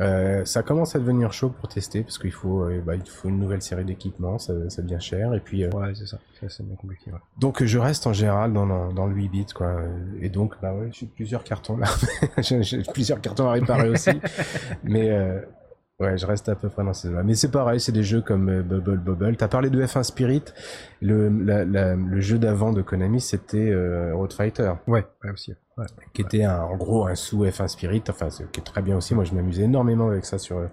[0.00, 3.28] Euh, ça commence à devenir chaud pour tester parce qu'il faut, euh, bah, il faut
[3.28, 5.64] une nouvelle série d'équipements, ça, ça, devient cher et puis.
[5.64, 7.10] Euh, ouais, c'est ça, c'est bien compliqué.
[7.10, 7.18] Ouais.
[7.38, 9.80] Donc je reste en général dans, dans, dans, le 8 bits quoi,
[10.20, 11.88] et donc bah ouais, j'ai plusieurs cartons là,
[12.42, 14.20] j'ai plusieurs cartons à réparer aussi,
[14.84, 15.10] mais
[16.00, 18.20] Ouais, je reste à peu près dans ces là Mais c'est pareil, c'est des jeux
[18.20, 19.36] comme euh, Bubble Bubble.
[19.36, 20.44] T'as parlé de F1 Spirit.
[21.02, 24.74] Le, le jeu d'avant de Konami, c'était euh, Road Fighter.
[24.86, 25.54] Ouais, ouais aussi.
[25.76, 25.86] Ouais.
[26.12, 28.04] Qui était un, en gros un sous F1 Spirit.
[28.08, 29.16] Enfin, qui est très bien aussi.
[29.16, 30.68] Moi, je m'amusais énormément avec ça sur euh,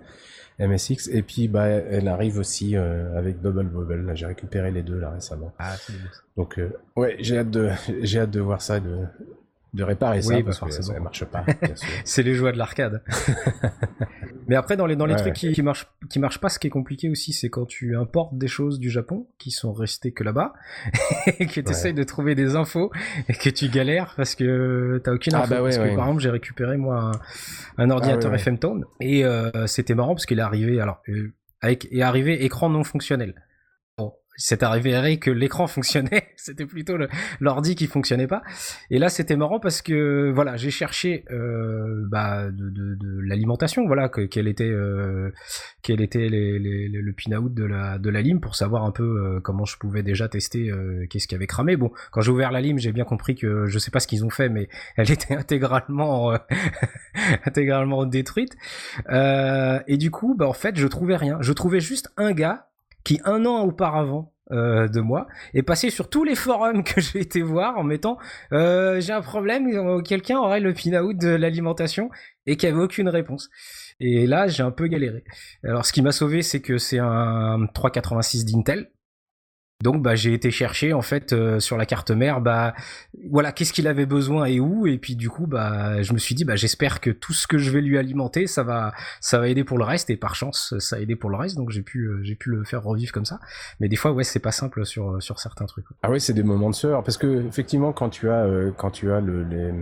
[0.59, 1.09] MSX.
[1.11, 4.11] Et puis, bah, elle arrive aussi euh, avec Bubble Bubble.
[4.13, 5.51] J'ai récupéré les deux là récemment.
[5.57, 5.93] Ah, c'est
[6.37, 6.61] Donc,
[6.97, 9.05] ouais, j'ai hâte de, j'ai hâte de voir ça, de,
[9.75, 11.45] de réparer ça parce que ça marche pas.
[12.05, 13.03] c'est les joies de l'arcade.
[14.47, 16.67] Mais après dans les dans les trucs qui, qui marchent qui marchent pas, ce qui
[16.67, 20.23] est compliqué aussi, c'est quand tu importes des choses du Japon qui sont restées que
[20.23, 20.53] là-bas
[21.39, 22.91] et que tu essayes de trouver des infos
[23.27, 25.49] et que tu galères parce que t'as aucune ah info.
[25.49, 27.11] bah parce que par exemple j'ai récupéré moi
[27.77, 31.33] un, ordinateur ah FM Tone et euh, c'était marrant parce qu'il est arrivé alors euh,
[31.61, 33.35] avec est arrivé écran non fonctionnel
[34.37, 36.97] c'est arrivé que l'écran fonctionnait, c'était plutôt
[37.39, 38.41] l'ordi qui fonctionnait pas.
[38.89, 43.85] Et là, c'était marrant parce que voilà, j'ai cherché euh, bah, de, de, de l'alimentation,
[43.85, 45.31] voilà, que, quel était euh,
[45.81, 49.65] quel était le pin-out de la de la lime pour savoir un peu euh, comment
[49.65, 51.75] je pouvais déjà tester euh, qu'est-ce qui avait cramé.
[51.75, 54.25] Bon, quand j'ai ouvert la lime, j'ai bien compris que je sais pas ce qu'ils
[54.25, 56.37] ont fait, mais elle était intégralement euh,
[57.45, 58.55] intégralement détruite.
[59.09, 61.37] et du coup, bah en fait, je trouvais rien.
[61.41, 62.67] Je trouvais juste un gars
[63.05, 67.19] qui un an auparavant euh, de moi est passé sur tous les forums que j'ai
[67.19, 68.19] été voir en mettant
[68.51, 72.11] euh, j'ai un problème, euh, quelqu'un aurait le pin-out de l'alimentation
[72.45, 73.49] et qui avait aucune réponse.
[73.99, 75.23] Et là, j'ai un peu galéré.
[75.63, 78.91] Alors, ce qui m'a sauvé, c'est que c'est un 386 d'Intel,
[79.83, 82.73] donc bah j'ai été chercher en fait euh, sur la carte mère bah
[83.29, 84.87] voilà qu'est-ce qu'il avait besoin et où.
[84.87, 87.57] Et puis du coup bah je me suis dit bah j'espère que tout ce que
[87.57, 90.09] je vais lui alimenter ça va ça va aider pour le reste.
[90.09, 91.57] Et par chance ça a aidé pour le reste.
[91.57, 93.39] Donc j'ai pu euh, j'ai pu le faire revivre comme ça.
[93.79, 95.85] Mais des fois ouais c'est pas simple sur sur certains trucs.
[96.03, 97.03] Ah ouais c'est des moments de sueur.
[97.03, 99.73] Parce que effectivement quand tu as euh, quand tu as le les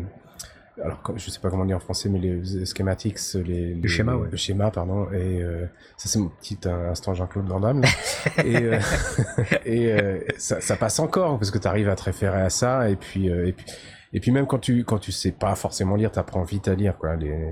[0.81, 4.27] alors je sais pas comment dire en français, mais les schematics, les, le schéma, ouais.
[4.31, 5.07] le schéma, pardon.
[5.11, 5.65] Et euh,
[5.97, 7.83] ça c'est mon petit instant Jean-Claude Van Damme.
[8.43, 8.79] et euh,
[9.65, 12.89] et euh, ça, ça, passe encore parce que tu arrives à te référer à ça.
[12.89, 13.65] Et puis et puis
[14.13, 16.97] et puis même quand tu quand tu sais pas forcément lire, t'apprends vite à lire
[16.97, 17.51] quoi les,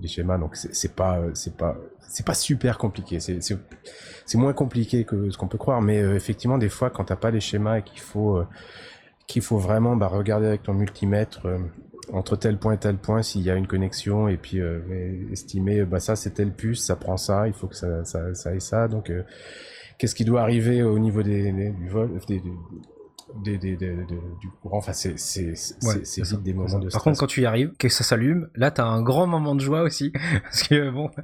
[0.00, 0.38] les schémas.
[0.38, 1.76] Donc c'est pas c'est pas
[2.08, 3.20] c'est pas super compliqué.
[3.20, 5.82] C'est c'est moins compliqué que ce qu'on peut croire.
[5.82, 8.42] Mais effectivement des fois quand t'as pas les schémas et qu'il faut
[9.26, 11.46] qu'il faut vraiment bah, regarder avec ton multimètre
[12.12, 14.80] entre tel point et tel point s'il y a une connexion et puis euh,
[15.30, 18.54] estimer bah ça c'est telle puce ça prend ça il faut que ça ça, ça
[18.54, 18.88] ait ça.
[18.88, 19.22] Donc euh,
[19.98, 22.42] qu'est-ce qui doit arriver au niveau des, du vol des,
[23.42, 24.78] des, des, du courant.
[24.78, 26.92] Enfin, c'est c'est c'est des moments de stress.
[26.92, 29.60] Par contre, quand tu y arrives, que ça s'allume, là, t'as un grand moment de
[29.60, 31.10] joie aussi, parce que bon.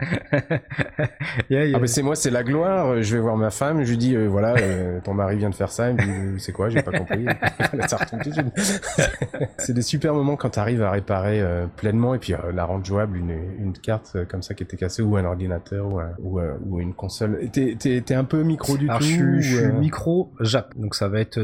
[1.51, 3.03] Ah mais c'est moi, c'est la gloire.
[3.03, 5.55] Je vais voir ma femme, je lui dis euh, voilà, euh, ton mari vient de
[5.55, 5.91] faire ça.
[5.91, 7.27] Il me dit euh, c'est quoi, j'ai pas compris.
[9.59, 11.43] c'est des super moments quand t'arrives à réparer
[11.77, 15.17] pleinement et puis la rendre jouable une, une carte comme ça qui était cassée ou
[15.17, 17.51] un ordinateur ou, ou, ou, une console.
[17.51, 19.07] T'es un peu micro du Alors, tout.
[19.07, 21.41] Je, je suis micro Jap, donc ça va être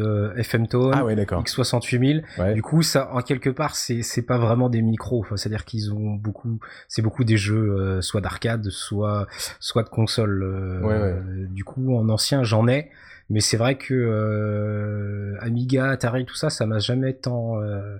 [0.62, 2.55] Tone, ah ouais, X68000.
[2.55, 5.27] Du coup, ça en quelque part, c'est c'est pas vraiment des micros.
[5.37, 9.27] C'est-à-dire qu'ils ont beaucoup, c'est beaucoup des jeux soit d'arcade, soit
[9.61, 10.43] soit de console.
[10.45, 12.90] Euh, du coup, en ancien, j'en ai,
[13.31, 17.99] mais c'est vrai que euh, Amiga, Atari, tout ça, ça m'a jamais tant euh,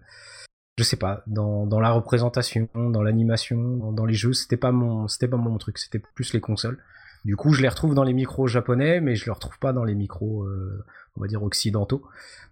[0.77, 5.07] je sais pas, dans, dans la représentation, dans l'animation, dans, les jeux, c'était pas mon
[5.07, 6.79] c'était pas mon truc, c'était plus les consoles.
[7.25, 9.85] Du coup, je les retrouve dans les micros japonais, mais je les retrouve pas dans
[9.85, 10.47] les micros,
[11.17, 12.03] on va dire occidentaux.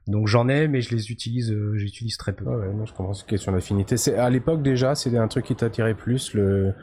[0.09, 2.45] Donc j'en ai, mais je les utilise, j'utilise très peu.
[2.45, 3.97] ouais, je comprends cette question d'affinité.
[3.97, 6.75] C'est à l'époque déjà, c'était un truc qui t'attirait plus le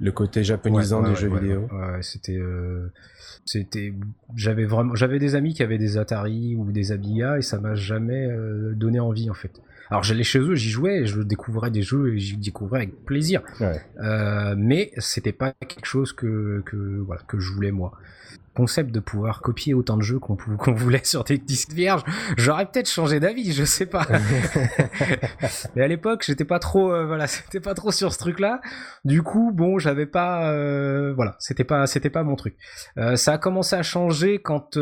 [0.00, 1.68] le côté japonisant des jeux vidéo.
[1.72, 2.92] Ouais, c'était, euh,
[3.44, 3.94] c'était,
[4.34, 7.74] j'avais vraiment, j'avais des amis qui avaient des Atari ou des Amiga et ça m'a
[7.74, 9.62] jamais euh, donné envie en fait.
[9.90, 13.42] Alors j'allais chez eux, j'y jouais, je découvrais des jeux et j'y découvrais avec plaisir.
[14.02, 17.92] Euh, mais c'était pas quelque chose que, que voilà que je voulais moi
[18.54, 20.36] concept de pouvoir copier autant de jeux qu'on
[20.74, 22.02] voulait sur des disques vierges,
[22.36, 24.06] j'aurais peut-être changé d'avis, je sais pas.
[25.76, 28.60] Mais à l'époque, j'étais pas trop, euh, voilà, c'était pas trop sur ce truc-là.
[29.04, 32.56] Du coup, bon, j'avais pas, euh, voilà, c'était pas, c'était pas mon truc.
[32.96, 34.78] Euh, ça a commencé à changer quand,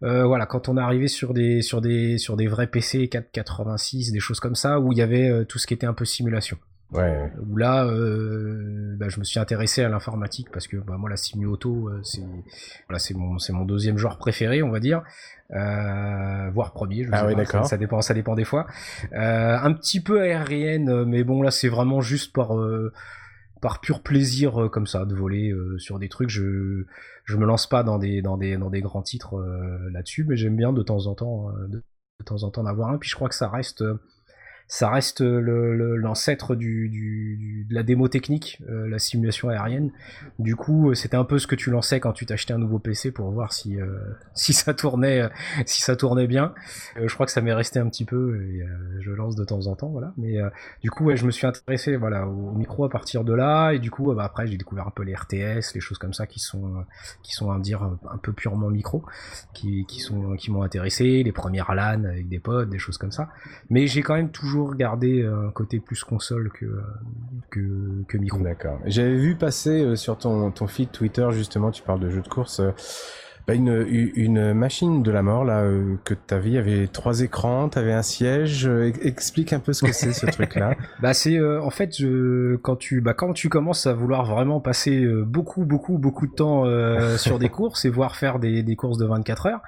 [0.00, 4.20] voilà, quand on est arrivé sur des, sur des, sur des vrais PC 486, des
[4.20, 6.56] choses comme ça, où il y avait tout ce qui était un peu simulation.
[6.92, 7.32] Ouais.
[7.48, 11.16] Où là, euh, bah, je me suis intéressé à l'informatique parce que bah, moi la
[11.16, 12.22] simu auto, euh, c'est
[12.88, 15.02] voilà, c'est mon c'est mon deuxième genre préféré, on va dire,
[15.52, 17.04] euh, voire premier.
[17.04, 17.64] Je ah oui, d'accord.
[17.66, 18.66] Ça, dépend, ça dépend des fois.
[19.12, 22.92] Euh, un petit peu aérienne, mais bon là c'est vraiment juste par euh,
[23.62, 26.30] par pur plaisir comme ça de voler sur des trucs.
[26.30, 26.86] Je
[27.24, 29.38] je me lance pas dans des dans des dans des grands titres
[29.92, 31.84] là-dessus, mais j'aime bien de temps en temps de,
[32.18, 32.98] de temps en temps d'avoir un.
[32.98, 33.84] Puis je crois que ça reste
[34.70, 39.90] ça reste l'ancêtre de la démo technique, euh, la simulation aérienne.
[40.38, 42.78] Du coup, euh, c'était un peu ce que tu lançais quand tu t'achetais un nouveau
[42.78, 43.98] PC pour voir si euh,
[44.34, 45.28] si ça tournait
[45.66, 46.54] si ça tournait bien.
[47.04, 48.38] je crois que ça m'est resté un petit peu
[49.00, 50.12] je lance de temps en temps, voilà.
[50.16, 50.38] Mais
[50.82, 53.90] du coup, je me suis intéressé voilà au, micro à partir de là et du
[53.90, 56.84] coup, bah, après j'ai découvert un peu les RTS, les choses comme ça qui sont
[57.24, 59.04] qui sont à dire un peu purement micro,
[59.52, 63.30] qui qui m'ont intéressé, les premières LAN avec des potes, des choses comme ça.
[63.68, 66.82] Mais j'ai quand même toujours regarder euh, un côté plus console que, euh,
[67.50, 68.38] que, que micro.
[68.40, 68.78] D'accord.
[68.86, 72.28] J'avais vu passer euh, sur ton, ton feed Twitter, justement, tu parles de jeux de
[72.28, 72.60] course.
[73.48, 75.64] Bah une, une machine de la mort là
[76.04, 78.70] que tu avais, il y avait trois écrans, tu avais un siège.
[79.02, 80.76] explique un peu ce que c'est ce truc là.
[81.00, 81.96] Bah c'est en fait
[82.62, 87.16] quand tu bah quand tu commences à vouloir vraiment passer beaucoup beaucoup beaucoup de temps
[87.16, 89.62] sur des courses et voir faire des, des courses de 24 heures.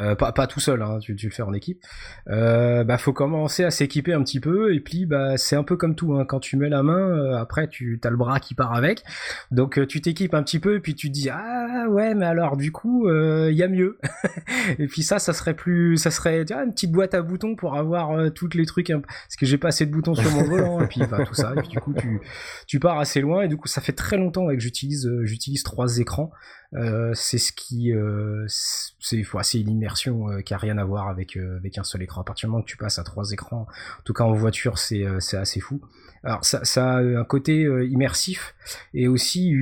[0.00, 1.80] Euh, pas, pas tout seul, hein, tu, tu, le fais en équipe.
[2.28, 5.76] Euh, bah faut commencer à s'équiper un petit peu et puis bah c'est un peu
[5.76, 6.14] comme tout.
[6.14, 9.04] Hein, quand tu mets la main, euh, après tu as le bras qui part avec.
[9.52, 12.26] Donc euh, tu t'équipes un petit peu et puis tu te dis ah ouais mais
[12.26, 14.00] alors du coup il y a mieux.
[14.80, 17.54] et puis ça ça serait plus, ça serait tu vois, une petite boîte à boutons
[17.54, 18.88] pour avoir toutes les trucs.
[18.88, 21.52] Parce que j'ai pas assez de boutons sur mon volant et puis bah, tout ça.
[21.56, 22.20] Et puis du coup tu
[22.66, 25.98] tu pars assez loin et du coup ça fait très longtemps que j'utilise j'utilise trois
[25.98, 26.32] écrans.
[26.74, 31.36] Euh, c'est ce qui euh, c'est une immersion euh, qui a rien à voir avec
[31.36, 32.22] avec un seul écran.
[32.22, 33.66] À partir du moment que tu passes à trois écrans
[33.98, 35.80] en tout cas en voiture c'est c'est assez fou.
[36.24, 38.54] Alors ça, ça a un côté immersif
[38.92, 39.54] et aussi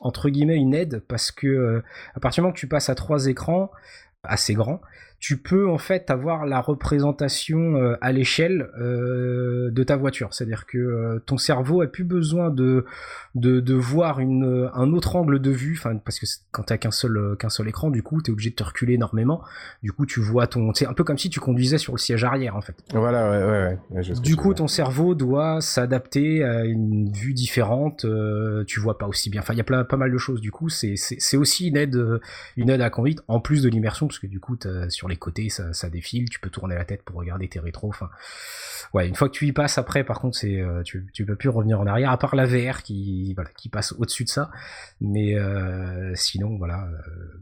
[0.00, 1.82] entre guillemets une aide parce que
[2.14, 3.70] à partir du moment que tu passes à trois écrans
[4.24, 4.80] assez grands
[5.18, 10.32] tu peux en fait avoir la représentation euh, à l'échelle euh, de ta voiture.
[10.32, 12.84] C'est-à-dire que euh, ton cerveau a plus besoin de,
[13.34, 16.92] de, de voir une, un autre angle de vue, enfin parce que quand t'as qu'un
[16.92, 19.42] seul qu'un seul écran, du coup t'es obligé de te reculer énormément.
[19.82, 22.22] Du coup tu vois ton, c'est un peu comme si tu conduisais sur le siège
[22.22, 22.76] arrière en fait.
[22.92, 24.04] Voilà, ouais, ouais.
[24.04, 28.06] ouais du coup ton cerveau doit s'adapter à une vue différente.
[28.68, 29.40] tu vois pas aussi bien.
[29.40, 30.40] Enfin il y a plein, pas mal de choses.
[30.40, 32.20] Du coup c'est aussi une aide
[32.56, 34.56] une aide à la conduite en plus de l'immersion parce que du coup
[34.88, 37.88] sur les côtés, ça, ça, défile, tu peux tourner la tête pour regarder tes rétros.
[37.88, 38.10] Enfin,
[38.94, 41.36] ouais, une fois que tu y passes après, par contre, c'est euh, tu, tu peux
[41.36, 44.50] plus revenir en arrière, à part la VR qui voilà qui passe au-dessus de ça.
[45.00, 46.84] Mais euh, sinon, voilà.
[46.84, 47.40] Euh,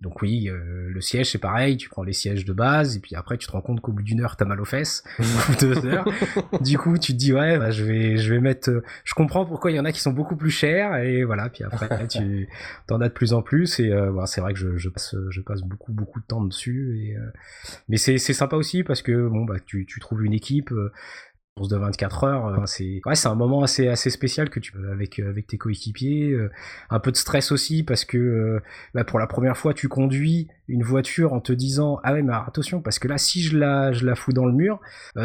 [0.00, 3.38] donc oui, le siège, c'est pareil, tu prends les sièges de base, et puis après,
[3.38, 6.04] tu te rends compte qu'au bout d'une heure, t'as mal aux fesses, ou deux heures.
[6.60, 9.70] du coup, tu te dis, ouais, bah, je vais, je vais mettre, je comprends pourquoi
[9.70, 12.50] il y en a qui sont beaucoup plus chers, et voilà, puis après, tu
[12.86, 15.40] t'en as de plus en plus, et euh, c'est vrai que je, je, passe, je
[15.40, 17.30] passe beaucoup, beaucoup de temps dessus, et, euh,
[17.88, 20.72] mais c'est sympa aussi parce que, bon, bah, tu, tu trouves une équipe,
[21.56, 24.72] course de 24 heures, euh, c'est ouais, c'est un moment assez assez spécial que tu
[24.90, 26.50] avec euh, avec tes coéquipiers, euh,
[26.90, 28.60] un peu de stress aussi parce que
[28.92, 32.32] bah, pour la première fois tu conduis une voiture en te disant ah ouais mais
[32.32, 34.80] attention parce que là si je la je la fous dans le mur,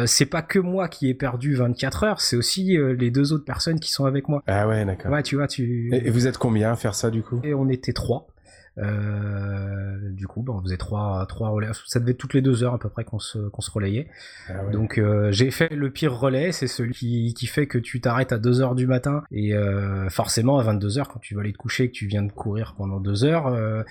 [0.06, 3.80] c'est pas que moi qui ai perdu 24 heures, c'est aussi les deux autres personnes
[3.80, 4.42] qui sont avec moi.
[4.46, 5.10] Ah ouais d'accord.
[5.10, 5.90] Ouais tu vois tu.
[5.92, 7.40] Et, vous êtes combien à faire ça du coup?
[7.42, 8.28] Et on était trois.
[8.80, 11.68] Euh, du coup, bah, on faisait trois, trois relais.
[11.86, 14.08] Ça devait être toutes les deux heures à peu près qu'on se, qu'on se relayait.
[14.48, 18.00] Ah Donc euh, j'ai fait le pire relais, c'est celui qui, qui fait que tu
[18.00, 19.22] t'arrêtes à 2 heures du matin.
[19.30, 22.06] Et euh, forcément à 22 heures quand tu vas aller te coucher et que tu
[22.06, 23.46] viens de courir pendant 2 heures.
[23.46, 23.82] Euh,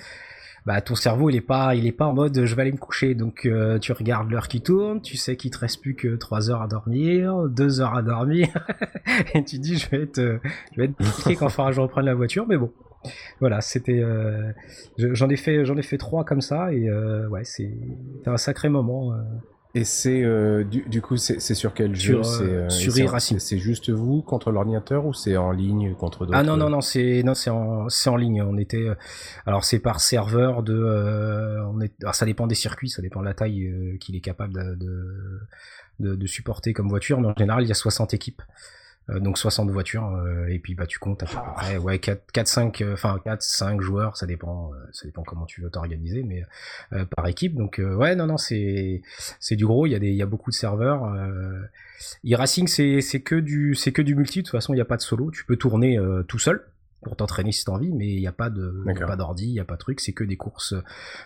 [0.66, 2.78] bah ton cerveau il est pas il est pas en mode je vais aller me
[2.78, 3.16] coucher.
[3.16, 5.02] Donc euh, tu regardes l'heure qui tourne.
[5.02, 8.48] Tu sais qu'il te reste plus que 3 heures à dormir 2 heures à dormir.
[9.34, 10.20] Et tu dis je vais être
[10.74, 12.46] je vais être piqué quand il je reprenne la voiture.
[12.48, 12.72] Mais bon
[13.40, 14.00] voilà, c'était.
[14.00, 14.52] Euh,
[14.98, 17.72] j'en ai fait, j'en ai fait trois comme ça et euh, ouais, c'est
[18.26, 19.14] un sacré moment.
[19.14, 19.18] Euh.
[19.76, 20.24] Et c'est
[20.66, 22.24] du, coup c'est sur quel jeu?
[22.24, 26.36] C'est sur C'est juste vous contre l'ordinateur ou c'est en ligne contre d'autres?
[26.36, 28.42] Ah non non non c'est non c'est en c'est en ligne.
[28.42, 28.88] On était
[29.46, 33.26] alors c'est par serveur de on est alors ça dépend des circuits, ça dépend de
[33.26, 35.40] la taille qu'il est capable de
[36.00, 38.42] de, de supporter comme voiture, mais en général il y a 60 équipes.
[39.10, 41.54] Euh, donc 60 voitures euh, et puis bah tu comptes à peu ah.
[41.56, 45.46] près ouais 4 4 5 enfin 4 5 joueurs ça dépend euh, ça dépend comment
[45.46, 46.44] tu veux t'organiser mais
[47.16, 47.56] par équipe.
[47.56, 49.02] Donc ouais non non c'est
[49.40, 49.86] c'est du gros.
[49.86, 51.60] Il y a des il y a beaucoup de serveurs euh,
[52.26, 54.40] e-racing c'est c'est que du c'est que du multi.
[54.40, 55.32] De toute façon il n'y a pas de solo.
[55.32, 56.66] Tu peux tourner tout seul
[57.02, 59.60] pour t'entraîner si t'as envie, mais il n'y a pas de, pas d'ordi, il n'y
[59.60, 60.74] a pas de truc, c'est que des courses,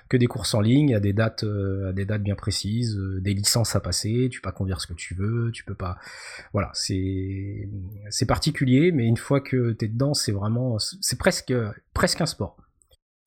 [0.08, 3.20] que des courses en ligne, à des dates, euh, à des dates bien précises, euh,
[3.22, 5.98] des licences à passer, tu peux pas conduire ce que tu veux, tu peux pas,
[6.52, 7.68] voilà, c'est,
[8.10, 11.54] c'est particulier, mais une fois que t'es dedans, c'est vraiment, c'est presque,
[11.94, 12.58] presque un sport.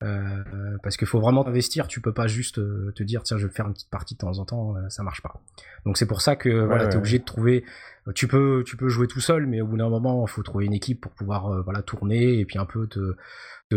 [0.03, 0.43] Euh,
[0.83, 2.55] parce qu'il faut vraiment investir, tu peux pas juste
[2.93, 5.21] te dire tiens je vais faire une petite partie de temps en temps, ça marche
[5.21, 5.41] pas.
[5.85, 7.63] Donc c'est pour ça que voilà, t'es obligé de trouver
[8.13, 10.65] tu peux, tu peux jouer tout seul, mais au bout d'un moment, il faut trouver
[10.65, 13.15] une équipe pour pouvoir euh, voilà tourner et puis un peu te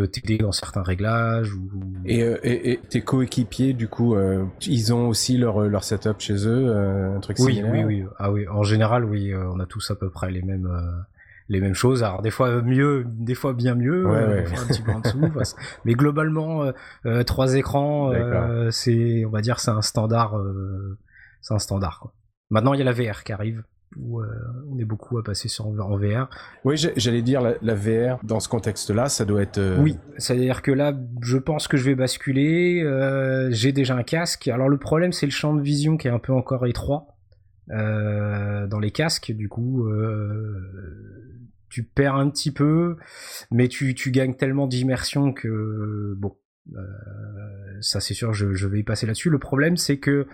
[0.07, 1.69] t'aider dans certains réglages ou,
[2.09, 6.47] euh, et, et, tes coéquipiers du coup euh, ils ont aussi leur leur setup chez
[6.47, 9.97] eux un truc oui oui oui ah oui en général oui on a tous à
[9.97, 10.71] peu près les mêmes
[11.51, 15.01] les mêmes choses alors des fois mieux des fois bien mieux un petit peu en
[15.01, 15.21] dessous
[15.85, 16.73] mais globalement
[17.27, 18.13] trois écrans
[18.71, 20.41] c'est on va dire c'est un standard
[21.43, 22.15] c'est un standard quoi
[22.51, 23.63] maintenant il y a la VR qui arrive
[23.97, 24.27] où euh,
[24.71, 26.29] on est beaucoup à passer sur en VR.
[26.65, 29.59] Oui, j'allais dire la, VR dans ce contexte-là, ça doit être.
[29.59, 32.83] Euh, oui, c'est-à-dire que là, je pense que je vais basculer.
[32.85, 34.49] Euh, j'ai déjà un casque.
[34.49, 37.07] Alors le problème, c'est le champ de vision qui est un peu encore étroit
[37.69, 39.31] dans les casques.
[39.31, 39.89] Du coup,
[41.71, 42.97] tu perds un petit peu,
[43.51, 46.37] mais tu, tu gagnes tellement d'immersion que bon.
[47.81, 49.31] Ça c'est sûr, je, vais y passer là-dessus.
[49.31, 50.27] Le problème c'est que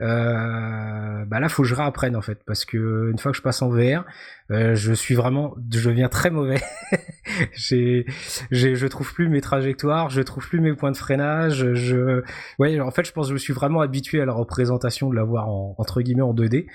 [0.00, 3.42] euh, bah là faut que je réapprenne en fait parce que une fois que je
[3.42, 4.04] passe en VR
[4.50, 6.60] euh, je suis vraiment je deviens très mauvais.
[7.52, 8.06] J'ai
[8.50, 12.22] je trouve plus mes trajectoires je trouve plus mes points de freinage je
[12.58, 15.48] ouais en fait je pense que je suis vraiment habitué à la représentation de l'avoir
[15.48, 16.66] en entre guillemets en 2D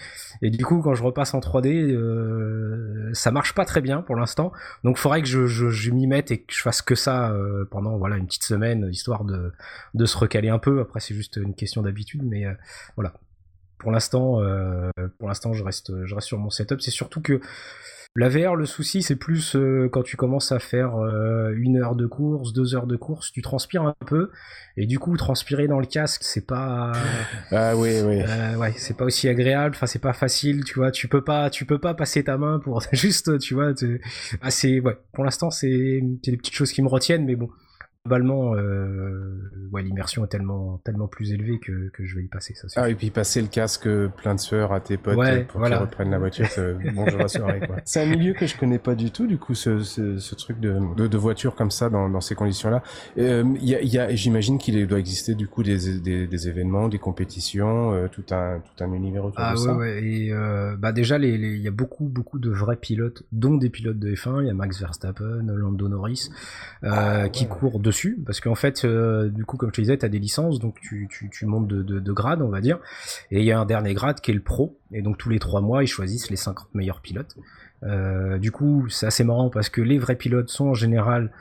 [0.41, 4.15] et du coup quand je repasse en 3D euh, ça marche pas très bien pour
[4.15, 4.51] l'instant.
[4.83, 7.97] Donc il faudrait que je, m'y mette et que je fasse que ça euh, pendant
[7.97, 11.81] voilà une petite semaine histoire de se recaler un peu après c'est juste une question
[11.81, 12.53] d'habitude mais euh,
[12.95, 13.13] voilà
[13.83, 14.89] pour l'instant, euh,
[15.19, 16.81] pour l'instant, je reste, je reste sur mon setup.
[16.81, 17.41] C'est surtout que
[18.15, 21.95] la VR, le souci, c'est plus euh, quand tu commences à faire euh, une heure
[21.95, 24.29] de course, deux heures de course, tu transpires un peu,
[24.77, 26.93] et du coup, transpirer dans le casque, c'est pas,
[27.51, 28.21] ah oui, oui,
[28.57, 29.75] ouais, c'est pas aussi agréable.
[29.75, 30.91] Enfin, c'est pas facile, tu vois.
[30.91, 33.73] Tu peux pas, tu peux pas passer ta main pour juste, tu vois.
[34.41, 34.97] Ah, c'est, ouais.
[35.11, 37.49] Pour l'instant, c'est des petites choses qui me retiennent, mais bon
[38.05, 42.53] globalement, euh, ouais, l'immersion est tellement, tellement plus élevée que, que je vais y passer.
[42.53, 43.87] Ça, ah, et puis passer le casque
[44.17, 45.15] plein de sueur à tes potes
[45.47, 46.45] pour qu'ils reprennent la voiture,
[46.93, 47.61] bonjour la soirée.
[47.85, 50.59] C'est un milieu que je connais pas du tout, du coup, ce, ce, ce truc
[50.59, 52.83] de, de, de, voiture comme ça dans, dans ces conditions-là.
[53.17, 56.89] Euh, y a, y a, J'imagine qu'il doit exister du coup des, des, des événements,
[56.89, 59.75] des compétitions, euh, tout un tout un univers autour ah, de ouais, ça.
[59.75, 63.55] Ouais, et euh, bah déjà, il les, y a beaucoup beaucoup de vrais pilotes, dont
[63.55, 64.41] des pilotes de F1.
[64.41, 66.29] Il y a Max Verstappen, Lando Norris,
[66.83, 67.92] euh, ah, qui courent de
[68.25, 70.79] parce qu'en fait, euh, du coup, comme je te disais, tu as des licences, donc
[70.81, 72.79] tu, tu, tu montes de, de, de, grade, on va dire,
[73.31, 75.39] et il y a un dernier grade qui est le pro, et donc tous les
[75.39, 77.35] trois mois, ils choisissent les 50 meilleurs pilotes.
[77.83, 81.31] Euh, du coup, c'est assez marrant parce que les vrais pilotes sont en général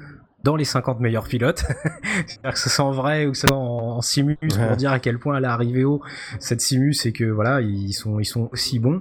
[0.42, 1.64] dans les 50 meilleurs pilotes.
[2.42, 5.18] que ce soit en vrai ou que ce soit en, simus pour dire à quel
[5.18, 6.02] point elle est arrivée haut
[6.40, 9.00] cette simus et que voilà ils sont ils sont aussi bons.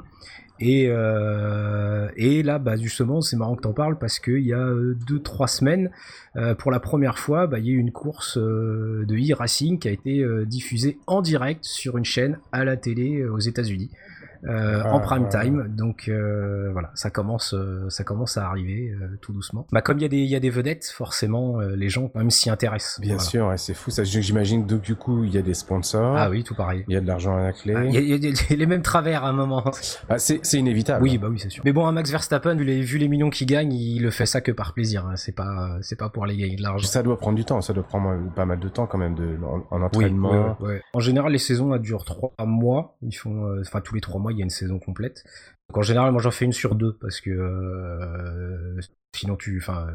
[0.61, 4.59] Et, euh, et là, bah, justement, c'est marrant que t'en parles parce qu'il y a
[4.59, 5.89] euh, deux, trois semaines,
[6.35, 9.87] euh, pour la première fois, bah, il y a eu une course de e-racing qui
[9.87, 13.89] a été diffusée en direct sur une chaîne à la télé aux États-Unis.
[14.45, 15.67] Euh, en prime time.
[15.69, 19.67] Donc euh, voilà, ça commence, euh, ça commence à arriver tout doucement.
[19.71, 22.49] Bah comme il y a des, y a des vedettes, forcément, les gens même s'y
[22.49, 22.99] intéressent.
[23.01, 23.91] Bien sûr, c'est fou.
[23.91, 24.65] Ça, j'imagine.
[24.65, 26.15] Donc du coup, il y a des sponsors.
[26.17, 26.83] Ah oui, tout pareil.
[26.87, 27.73] Il y a de l'argent à la clé.
[27.75, 29.63] Ah, il y, a les mêmes travers à un moment.
[30.09, 31.03] Ah, c'est inévitable.
[31.03, 31.63] Oui, bah oui, c'est sûr.
[31.65, 34.25] Mais bon, un Max Verstappen, vu les, vu les millions qu'il gagne, il le fait
[34.25, 35.05] ça que par plaisir.
[35.05, 35.15] Hein.
[35.15, 36.87] C'est pas, c'est pas pour aller gagner de l'argent.
[36.87, 37.61] Ça doit prendre du temps.
[37.61, 39.37] Ça doit prendre pas mal de temps quand même de,
[39.69, 40.57] en, entraînement.
[40.93, 42.97] En général, les saisons elles durent trois mois.
[43.01, 45.23] Ils font, enfin tous les trois mois, il y a une saison complète.
[45.69, 48.79] Donc en général, moi j'en fais une sur deux parce que euh,
[49.15, 49.87] sinon tu, enfin,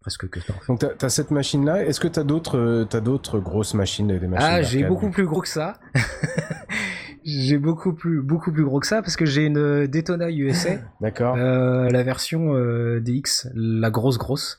[0.00, 0.54] presque que ça.
[0.68, 1.84] Donc tu as, cette machine là.
[1.84, 5.26] Est-ce que tu as d'autres, t'as d'autres grosses machines, des machines Ah, j'ai beaucoup plus
[5.26, 5.78] gros que ça.
[7.26, 10.76] j'ai beaucoup plus beaucoup plus gros que ça parce que j'ai une Daytona USA.
[11.00, 11.34] D'accord.
[11.36, 14.58] Euh, la version euh, DX, la grosse grosse.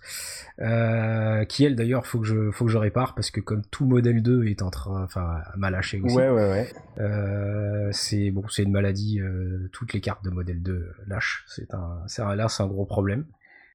[0.59, 3.85] Euh, qui elle d'ailleurs faut que je faut que je répare parce que comme tout
[3.85, 6.15] modèle 2 est en train enfin mal lâché aussi.
[6.15, 6.73] Ouais ouais ouais.
[6.97, 11.75] Euh, c'est bon c'est une maladie euh, toutes les cartes de modèle 2 lâchent c'est
[11.75, 13.25] un c'est là c'est un gros problème.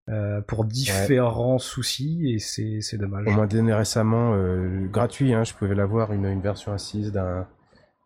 [0.09, 3.25] Euh, pour différents soucis et c'est, c'est dommage.
[3.29, 4.37] On m'a donné récemment
[4.91, 7.47] gratuit, hein, je pouvais l'avoir une, une version assise d'un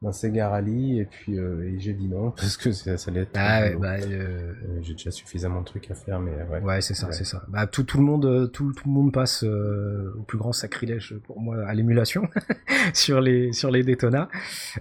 [0.02, 3.30] d'un Sega Rally et puis euh, j'ai dit non parce que ça, ça allait être
[3.34, 4.78] ah ouais, bah, euh, euh...
[4.82, 7.44] j'ai déjà suffisamment de trucs à faire mais ouais, ouais c'est ça c'est ça.
[7.48, 10.52] Bah, tout, tout le monde euh, tout, tout le monde passe euh, au plus grand
[10.52, 12.28] sacrilège pour moi à l'émulation
[12.92, 14.28] sur les sur les Daytona.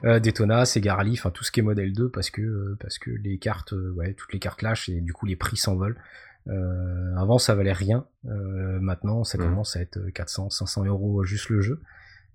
[0.03, 3.37] Daytona Sega Rally enfin tout ce qui est modèle 2 parce que parce que les
[3.37, 5.97] cartes ouais toutes les cartes lâchent et du coup les prix s'envolent.
[7.17, 8.05] Avant ça valait rien.
[8.23, 9.41] Maintenant ça mmh.
[9.41, 11.79] commence à être 400 500 euros juste le jeu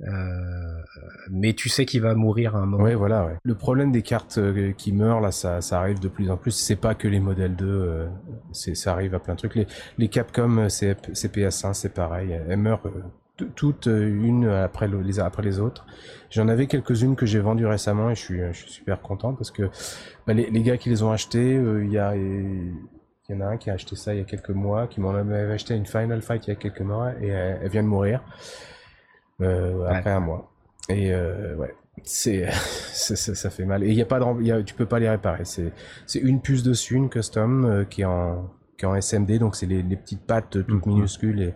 [0.03, 0.83] euh,
[1.31, 2.85] mais tu sais qu'il va mourir à un moment.
[2.85, 3.31] Oui, voilà.
[3.43, 6.53] Le problème des cartes euh, qui meurent, là, ça, arrive de plus en plus.
[6.53, 8.07] C'est pas que les modèles 2, euh,
[8.53, 9.55] ça arrive à plein de trucs.
[9.55, 9.67] Les,
[9.99, 12.39] les Capcom CPS1, c'est pareil.
[12.49, 12.83] Elles meurent
[13.55, 15.87] toutes une après les, après les autres.
[16.31, 19.71] J'en avais quelques-unes que j'ai vendues récemment et je suis, super content parce que
[20.27, 22.15] bah, les, gars qui les ont achetées, il y a...
[22.17, 25.01] Il y en a un qui a acheté ça il y a quelques mois, qui
[25.01, 27.87] m'en avait acheté une Final Fight il y a quelques mois et elle vient de
[27.87, 28.25] mourir
[29.41, 30.51] euh, après un mois.
[30.89, 31.75] Et euh, ouais,
[32.05, 33.85] c'est ça, fait mal.
[33.85, 35.45] Et y a pas de, y a, tu peux pas les réparer.
[35.45, 35.73] C'est
[36.07, 39.57] c'est une puce dessus, une custom euh, qui est en qui est en SMD, donc
[39.57, 40.95] c'est les, les, petites pattes toutes mhm.
[40.95, 41.55] minuscules et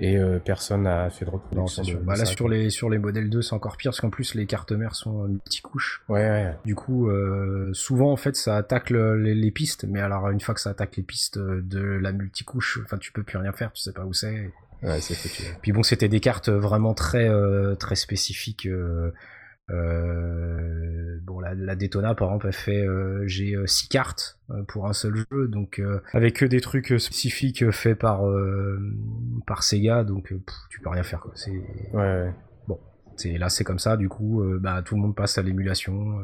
[0.00, 1.82] et euh, personne n'a fait de reproduction.
[1.82, 4.34] De, bah là sur les sur les modèles 2 c'est encore pire parce qu'en plus
[4.34, 6.04] les cartes mères sont multi-couches.
[6.08, 6.56] Ouais, ouais.
[6.64, 10.54] Du coup euh, souvent en fait ça attaque les, les, pistes, mais alors une fois
[10.54, 13.82] que ça attaque les pistes de la multicouche, enfin tu peux plus rien faire, tu
[13.82, 14.52] sais pas où c'est.
[14.82, 15.42] Ouais, c'est foutu.
[15.62, 18.66] Puis bon, c'était des cartes vraiment très euh, très spécifiques.
[18.66, 19.12] Euh,
[19.70, 22.86] euh, bon, la, la Daytona, par exemple, elle fait
[23.26, 28.22] j'ai six cartes pour un seul jeu, donc avec que des trucs spécifiques faits par
[29.46, 30.32] par Sega, donc
[30.70, 31.20] tu peux rien faire.
[31.20, 31.32] Quoi.
[31.34, 31.50] C'est
[31.92, 32.32] ouais,
[32.66, 32.78] bon,
[33.16, 33.96] c'est là c'est comme ça.
[33.96, 36.18] Du coup, bah tout le monde passe à l'émulation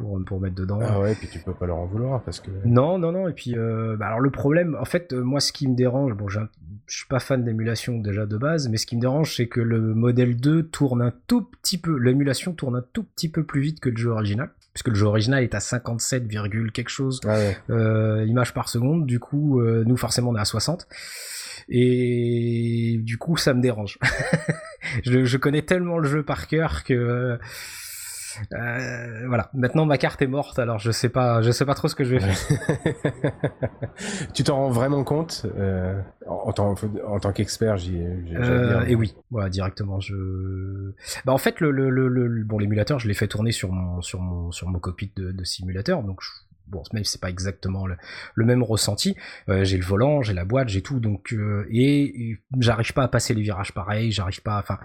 [0.00, 0.78] pour, pour mettre dedans.
[0.82, 2.50] Ah ouais, et puis tu peux pas leur en vouloir parce que.
[2.64, 3.28] Non, non, non.
[3.28, 6.14] Et puis, euh, bah alors le problème, en fait, euh, moi, ce qui me dérange,
[6.14, 6.40] bon, je
[6.86, 9.94] suis pas fan d'émulation déjà de base, mais ce qui me dérange, c'est que le
[9.94, 13.80] modèle 2 tourne un tout petit peu, l'émulation tourne un tout petit peu plus vite
[13.80, 14.50] que le jeu original.
[14.72, 16.28] Puisque le jeu original est à 57,
[16.72, 17.36] quelque chose ah
[17.70, 19.04] euh, images par seconde.
[19.04, 20.86] Du coup, euh, nous, forcément, on est à 60.
[21.68, 23.98] Et du coup, ça me dérange.
[25.04, 27.36] je, je, connais tellement le jeu par cœur que
[28.52, 29.50] euh, voilà.
[29.54, 32.04] Maintenant, ma carte est morte, alors je sais pas, je sais pas trop ce que
[32.04, 32.78] je vais faire.
[34.34, 36.74] tu t'en rends vraiment compte euh, en, tant,
[37.06, 37.96] en tant qu'expert, j'y.
[37.96, 40.00] Euh, et oui, voilà, directement.
[40.00, 40.92] Je.
[41.24, 44.20] Bah en fait, le, le, le, bon l'émulateur, je l'ai fait tourner sur mon sur
[44.20, 46.20] mon sur mon cockpit de, de simulateur, donc.
[46.68, 47.96] bon même c'est pas exactement le,
[48.34, 49.16] le même ressenti
[49.48, 53.02] euh, j'ai le volant j'ai la boîte j'ai tout donc euh, et, et j'arrive pas
[53.02, 54.78] à passer les virages pareils j'arrive pas enfin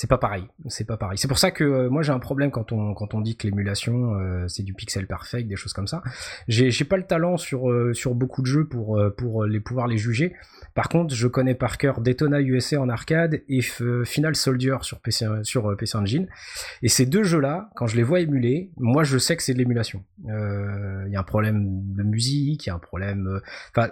[0.00, 1.18] c'est pas pareil, c'est pas pareil.
[1.18, 3.46] C'est pour ça que euh, moi j'ai un problème quand on quand on dit que
[3.46, 6.02] l'émulation euh, c'est du pixel perfect, des choses comme ça.
[6.48, 9.88] J'ai j'ai pas le talent sur euh, sur beaucoup de jeux pour pour les pouvoir
[9.88, 10.34] les juger.
[10.74, 15.26] Par contre, je connais par cœur Daytona USA en arcade et Final Soldier sur PC
[15.42, 16.28] sur PC Engine.
[16.80, 19.58] Et ces deux jeux-là, quand je les vois émuler, moi je sais que c'est de
[19.58, 20.02] l'émulation.
[20.24, 21.62] Il y a un problème
[21.94, 23.42] de musique, il y a un problème.
[23.76, 23.90] Enfin,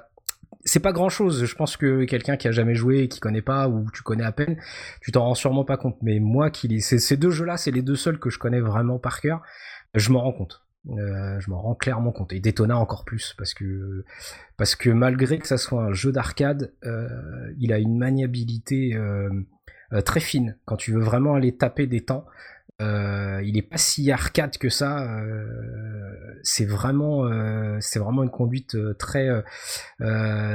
[0.69, 1.45] c'est pas grand chose.
[1.45, 4.25] Je pense que quelqu'un qui a jamais joué et qui connaît pas ou tu connais
[4.25, 4.57] à peine,
[5.01, 5.97] tu t'en rends sûrement pas compte.
[6.03, 9.21] Mais moi, qui ces deux jeux-là, c'est les deux seuls que je connais vraiment par
[9.21, 9.43] cœur.
[9.95, 10.62] Je m'en rends compte.
[10.87, 12.33] je m'en rends clairement compte.
[12.33, 14.05] Et Daytona encore plus, parce que,
[14.57, 16.73] parce que malgré que ça soit un jeu d'arcade,
[17.59, 18.99] il a une maniabilité
[20.05, 20.57] très fine.
[20.64, 22.27] Quand tu veux vraiment aller taper des temps,
[22.81, 25.03] euh, il est pas si arcade que ça.
[25.03, 25.45] Euh,
[26.43, 29.29] c'est vraiment, euh, c'est vraiment une conduite très,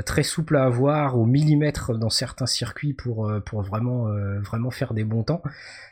[0.06, 4.08] très souple à avoir au millimètre dans certains circuits pour, pour vraiment,
[4.40, 5.42] vraiment faire des bons temps.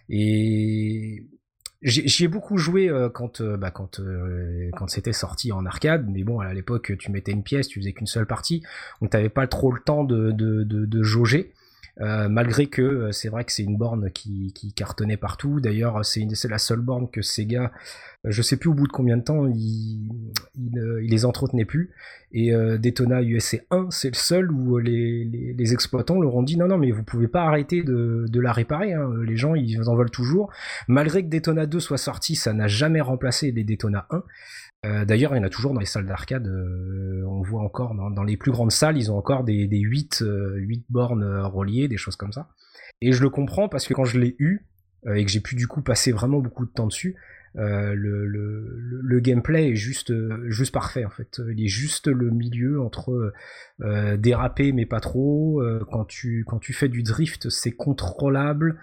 [0.09, 1.25] Et
[1.83, 3.99] J'y ai beaucoup joué quand bah, quand
[4.77, 7.91] quand c'était sorti en arcade, mais bon à l'époque tu mettais une pièce, tu faisais
[7.91, 8.61] qu'une seule partie,
[9.01, 11.53] donc t'avais pas trop le temps de de, de, de jauger.
[11.99, 15.59] Euh, malgré que euh, c'est vrai que c'est une borne qui, cartonnait partout.
[15.59, 17.71] D'ailleurs, c'est la seule borne que Sega,
[18.25, 20.09] euh, je sais plus au bout de combien de temps, il,
[20.55, 21.91] il, les entretenait plus.
[22.33, 26.77] Et Daytona USA 1, c'est le seul où les, exploitants leur ont dit non, non,
[26.77, 28.93] mais vous pouvez pas arrêter de, de la réparer.
[28.93, 29.09] Hein.
[29.25, 30.49] Les gens, ils en veulent toujours.
[30.87, 34.23] Malgré que Daytona 2 soit sorti, ça n'a jamais remplacé les Daytona 1.
[34.83, 36.47] Euh, d'ailleurs, il y en a toujours dans les salles d'arcade.
[36.47, 40.23] Euh, on voit encore dans, les plus grandes salles, ils ont encore des, des 8,
[40.55, 42.49] 8 euh, bornes reliées, des choses comme ça.
[43.01, 44.65] Et je le comprends parce que quand je l'ai eu
[45.15, 47.15] et que j'ai pu du coup passer vraiment beaucoup de temps dessus,
[47.55, 50.13] le, gameplay est juste,
[50.49, 51.41] juste parfait en fait.
[51.49, 53.33] Il est juste le milieu entre
[54.17, 55.63] déraper mais pas trop.
[55.89, 58.79] quand tu quand tu fais du drift, c'est contrôlable.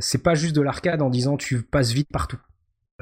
[0.00, 2.40] c'est pas juste de l'arcade en disant tu passes vite partout.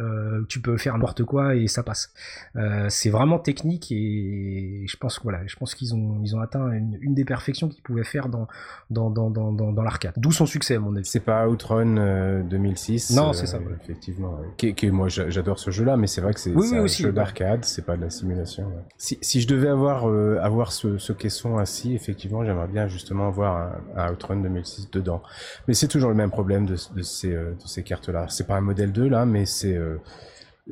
[0.00, 2.12] Euh, tu peux faire n'importe quoi et ça passe.
[2.56, 6.72] Euh, c'est vraiment technique et je pense voilà, je pense qu'ils ont ils ont atteint
[6.72, 8.48] une, des perfections qu'ils pouvaient faire dans
[8.90, 10.14] dans dans dans, dans, l'arcade.
[10.16, 11.04] D'où son succès à mon avis.
[11.04, 13.12] C'est pas Outrun 2006.
[13.12, 13.60] Euh, non, c'est ça.
[13.84, 14.40] Effectivement.
[14.56, 17.96] Qui, moi j'adore ce jeu-là, mais c'est vrai que c'est un jeu d'arcade, c'est pas
[17.96, 18.72] de la simulation.
[18.98, 20.06] Si, si je devais avoir
[20.42, 25.22] avoir ce, ce caisson assis, effectivement, j'aimerais bien justement avoir un, Outrun 2006 dedans.
[25.68, 28.26] Mais c'est toujours le même problème de, de ces de ces cartes-là.
[28.28, 30.00] C'est pas un modèle 2 là, mais c'est euh,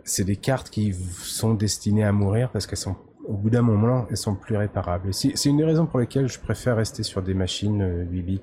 [0.04, 2.96] c'est des cartes qui sont destinées à mourir parce qu'elles sont
[3.26, 5.14] au bout d'un moment, elles sont plus réparables.
[5.14, 8.40] C'est une des raisons pour lesquelles je préfère rester sur des machines 8 euh, bits,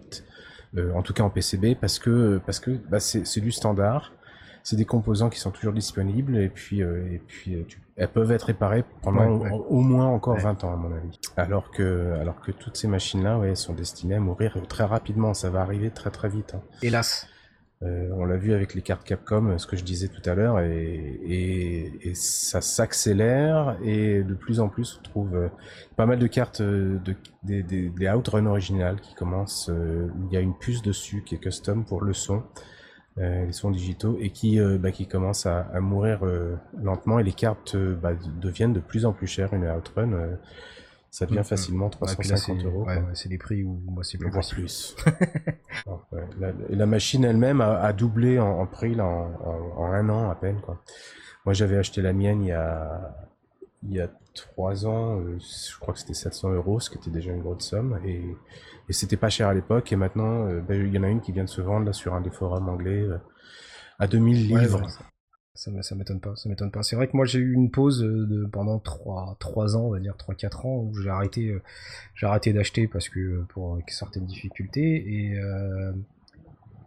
[0.78, 4.14] euh, en tout cas en PCB, parce que parce que bah, c'est du standard,
[4.64, 7.66] c'est des composants qui sont toujours disponibles et puis et puis
[7.98, 9.28] elles peuvent être réparées pendant
[9.68, 11.20] Au, moins encore 20 ans à mon avis.
[11.36, 15.34] Alors que alors que toutes ces machines là, ouais, sont destinées à mourir très rapidement.
[15.34, 16.54] Ça va arriver très très vite.
[16.56, 16.62] Hein.
[16.82, 17.28] Hélas.
[17.82, 20.60] Euh, on l'a vu avec les cartes Capcom, ce que je disais tout à l'heure,
[20.60, 25.48] et, ça s'accélère et de plus en plus on trouve euh,
[25.96, 29.72] pas mal de cartes euh, de, des, des, Outrun originales qui commencent,
[30.26, 32.44] il y a une puce dessus qui est custom pour le son,
[33.18, 36.22] les sons digitaux, et qui, bah, qui commencent à, mourir
[36.82, 38.12] lentement, et les cartes bah,
[38.42, 39.54] deviennent de plus en plus chères.
[39.54, 40.38] Une Outrun
[41.12, 41.46] ça devient mm, mm.
[41.46, 42.86] facilement 350 euros.
[42.86, 44.96] Ouais, c'est des prix où moi c'est plus plus.
[46.40, 50.36] la, la, machine elle-même a, a, doublé en, prix là, en, en, un an à
[50.36, 50.62] peine.
[50.62, 50.82] Quoi.
[51.46, 53.16] Moi j'avais acheté la mienne il y a
[53.84, 57.10] il y a trois ans, euh, je crois que c'était 700 euros, ce qui était
[57.10, 58.24] déjà une grosse somme, et,
[58.88, 59.92] et c'était pas cher à l'époque.
[59.92, 61.94] Et maintenant, euh, ben, il y en a une qui vient de se vendre là
[61.94, 63.18] sur un des forums anglais euh,
[63.98, 64.82] à 2000 livres.
[65.60, 66.84] Ça, ça m'étonne pas, ça m'étonne pas.
[66.84, 69.90] C'est vrai que moi j'ai eu une pause euh, de, pendant 3, 3 ans, on
[69.90, 71.62] va dire 3-4 ans, où j'ai arrêté, euh,
[72.16, 75.04] j'ai arrêté d'acheter parce que euh, pour certaines difficultés.
[75.06, 75.38] Et,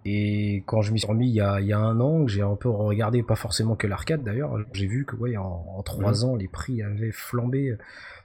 [0.07, 2.41] et quand je m'y suis remis il y a, il y a un an, j'ai
[2.41, 6.11] un peu regardé, pas forcément que l'arcade d'ailleurs, j'ai vu que ouais, en, en 3
[6.11, 6.25] mmh.
[6.25, 7.77] ans les prix avaient flambé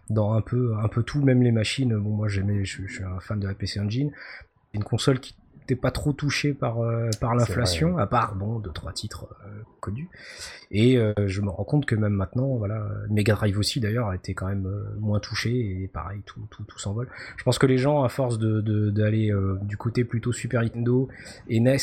[0.09, 1.93] dans un peu, un peu tout, même les machines.
[1.97, 4.13] Bon, moi j'aimais, je, je suis un fan de la PC Engine.
[4.73, 5.35] Une console qui
[5.75, 10.09] pas trop touché par euh, par l'inflation, à part bon deux trois titres euh, connus.
[10.71, 14.15] Et euh, je me rends compte que même maintenant, voilà, Mega Drive aussi d'ailleurs a
[14.15, 14.67] été quand même
[14.99, 17.07] moins touché et pareil tout tout, tout s'envole.
[17.37, 21.07] Je pense que les gens à force de d'aller du côté plutôt Super Nintendo
[21.49, 21.77] et NES,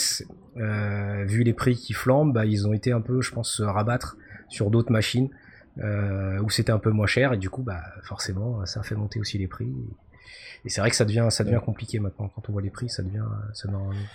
[1.27, 4.17] vu les prix qui flambent, bah, ils ont été un peu, je pense, se rabattre
[4.49, 5.31] sur d'autres machines.
[5.79, 9.19] où c'était un peu moins cher et du coup bah forcément ça a fait monter
[9.19, 9.73] aussi les prix
[10.67, 12.31] et c'est vrai que ça devient, ça devient compliqué maintenant.
[12.35, 13.69] Quand on voit les prix, ça devient, ça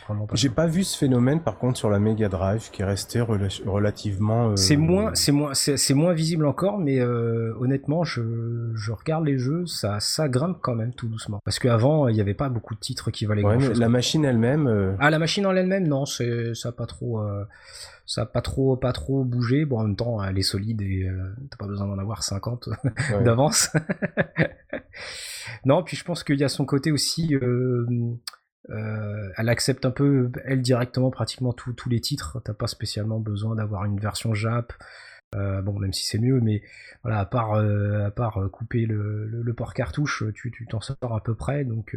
[0.08, 0.36] vraiment pas.
[0.36, 4.50] J'ai pas vu ce phénomène, par contre, sur la Mega Drive, qui est resté relativement.
[4.50, 9.26] Euh, c'est moins, c'est moins, c'est moins visible encore, mais euh, honnêtement, je, je regarde
[9.26, 11.40] les jeux, ça, ça grimpe quand même tout doucement.
[11.46, 13.80] Parce qu'avant, il n'y avait pas beaucoup de titres qui valaient grand chose.
[13.80, 14.68] La machine elle-même.
[14.68, 17.22] Euh, ah, la machine en elle-même, non, c'est, ça pas trop.
[18.12, 21.08] Ça a pas trop pas trop bougé bon en même temps elle est solide et
[21.52, 22.70] t'as pas besoin d'en avoir 50
[23.24, 23.70] d'avance
[25.66, 27.36] non, puis je pense qu'il y a son côté aussi.
[27.36, 27.86] Euh,
[28.70, 32.42] euh, elle accepte un peu, elle directement, pratiquement tous les titres.
[32.44, 34.74] T'as pas spécialement besoin d'avoir une version Jap.
[35.36, 36.64] Euh, bon, même si c'est mieux, mais
[37.04, 41.66] voilà, à part, à part couper le, port cartouche, tu t'en sors à peu près.
[41.66, 41.96] Donc,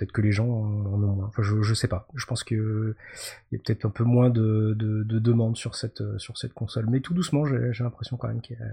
[0.00, 1.26] Peut-être que les gens en ont moins.
[1.26, 2.08] Enfin, je, je sais pas.
[2.14, 2.94] Je pense qu'il
[3.52, 6.86] y a peut-être un peu moins de, de, de demandes sur cette, sur cette console.
[6.88, 8.66] Mais tout doucement, j'ai l'impression quand même qu'il y a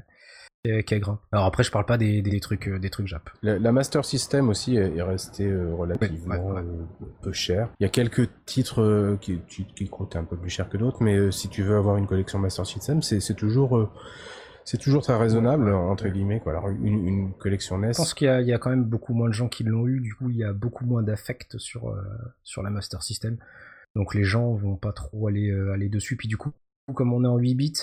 [0.83, 0.95] qui.
[1.31, 3.29] Alors après, je parle pas des, des trucs, euh, des trucs Jap.
[3.41, 6.61] La, Master System aussi est, restée euh, relativement euh,
[7.21, 7.69] peu cher.
[7.79, 11.31] Il y a quelques titres qui, qui coûtent un peu plus cher que d'autres, mais
[11.31, 13.89] si tu veux avoir une collection Master System, c'est toujours
[14.67, 16.51] c'est toujours très raisonnable entre guillemets quoi.
[16.51, 17.93] Alors une, collection NES.
[17.93, 20.01] Je pense qu'il y, y, a quand même beaucoup moins de gens qui l'ont eu.
[20.01, 21.95] Du coup, il y a beaucoup moins d'affect sur
[22.43, 23.37] sur la Master System.
[23.95, 26.17] Donc les gens vont pas trop aller aller dessus.
[26.17, 26.51] Puis du coup,
[26.93, 27.73] comme on est en 8 bits,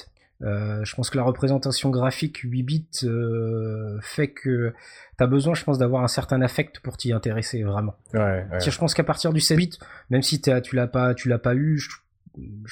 [0.42, 4.74] euh, je pense que la représentation graphique 8 bits euh, fait que
[5.16, 7.94] tu as besoin, je pense, d'avoir un certain affect pour t'y intéresser vraiment.
[8.12, 9.78] Ouais, Je pense qu'à partir du 7 bits,
[10.10, 11.88] même si tu l'as pas, tu l'as pas eu, je,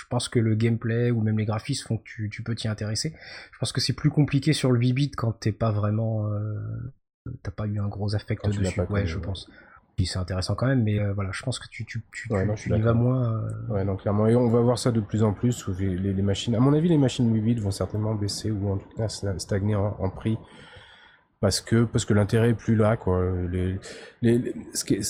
[0.08, 3.14] pense que le gameplay ou même les graphismes font que tu, peux t'y intéresser.
[3.52, 6.58] Je pense que c'est plus compliqué sur le 8 bits quand t'es pas vraiment, euh,
[7.42, 8.80] t'as pas eu un gros affect dessus.
[8.90, 9.48] Ouais, je pense
[10.06, 12.94] c'est intéressant quand même, mais euh, voilà, je pense que tu, tu, tu, y vas
[12.94, 13.32] moins.
[13.32, 13.48] Euh.
[13.68, 14.26] Ouais, non, clairement.
[14.26, 15.66] Et on va voir ça de plus en plus.
[15.66, 18.72] Où les, les, machines, à mon avis, les machines 8 bits vont certainement baisser ou
[18.72, 20.38] en tout cas stagner en, prix
[21.40, 23.22] parce que parce que l'intérêt est plus là, quoi.
[23.50, 23.78] Les,
[24.22, 25.02] les, ce qui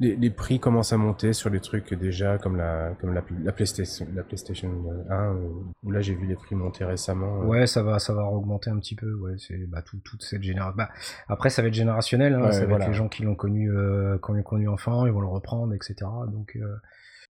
[0.00, 4.06] les, prix commencent à monter sur les trucs déjà comme la comme la, la PlayStation
[4.14, 4.70] la PlayStation
[5.08, 5.48] 1 euh,
[5.82, 7.42] où là j'ai vu les prix monter récemment.
[7.42, 7.46] Euh.
[7.46, 9.12] Ouais, ça va ça va augmenter un petit peu.
[9.14, 10.76] Ouais, c'est bah, tout, toute cette génération.
[10.76, 10.90] Bah,
[11.28, 12.34] après ça va être générationnel.
[12.34, 15.20] Hein, ça va être les gens qui l'ont connu euh, quand connu enfant, ils vont
[15.20, 15.94] le reprendre, etc.
[16.32, 16.58] Donc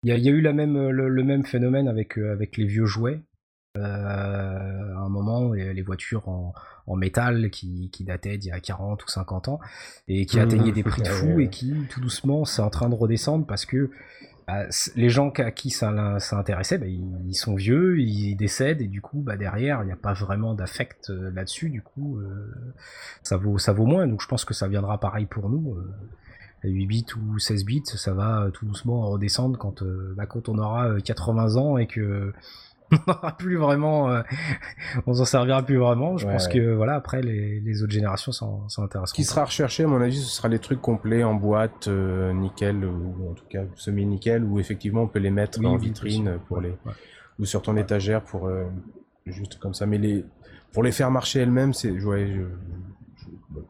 [0.03, 2.85] il y a, y, a, eu la même le, même phénomène avec avec les vieux
[2.85, 3.21] jouets.
[3.77, 6.53] À un moment, les voitures en
[6.87, 9.59] en métal qui, qui datait d'il y a 40 ou 50 ans
[10.07, 10.41] et qui mmh.
[10.41, 13.65] atteignait des prix de fou et qui tout doucement c'est en train de redescendre parce
[13.65, 13.89] que
[14.47, 14.65] bah,
[14.95, 19.01] les gens à qui ça, ça intéressait, bah, ils, sont vieux, ils décèdent et du
[19.01, 22.53] coup bah, derrière il n'y a pas vraiment d'affect euh, là-dessus, du coup euh,
[23.23, 24.05] ça vaut ça vaut moins.
[24.05, 25.75] Donc je pense que ça viendra pareil pour nous.
[26.63, 29.83] 8 euh, bits ou 16 bits, ça va tout doucement redescendre quand,
[30.15, 32.31] bah, quand on aura 80 ans et que
[32.91, 34.21] on n'aura plus vraiment, euh,
[35.07, 36.17] on s'en servira plus vraiment.
[36.17, 39.09] Je pense que voilà, après les, autres générations sont, sont intéressantes.
[39.09, 42.33] Ce qui sera recherché, à mon avis, ce sera les trucs complets en boîte, euh,
[42.33, 46.61] nickel ou en tout cas semi-nickel, où effectivement on peut les mettre en vitrine pour
[46.61, 46.73] les
[47.37, 48.63] ou sur ton étagère pour euh,
[49.25, 49.85] juste comme ça.
[49.85, 50.25] Mais les
[50.71, 52.45] pour les faire marcher elles-mêmes, c'est je,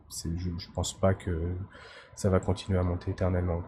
[0.10, 1.32] je, pense pas que
[2.16, 3.62] ça va continuer à monter éternellement.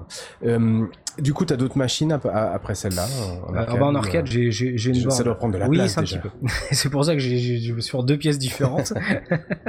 [0.43, 0.85] Euh,
[1.19, 3.05] du coup, tu as d'autres machines après celle-là
[3.47, 5.11] En euh, arcade, en arcade j'ai, une borne.
[5.11, 5.97] Ça doit prendre de la oui, place.
[5.97, 6.47] Oui, c'est un petit peu.
[6.71, 8.93] c'est pour ça que je suis sur deux pièces différentes.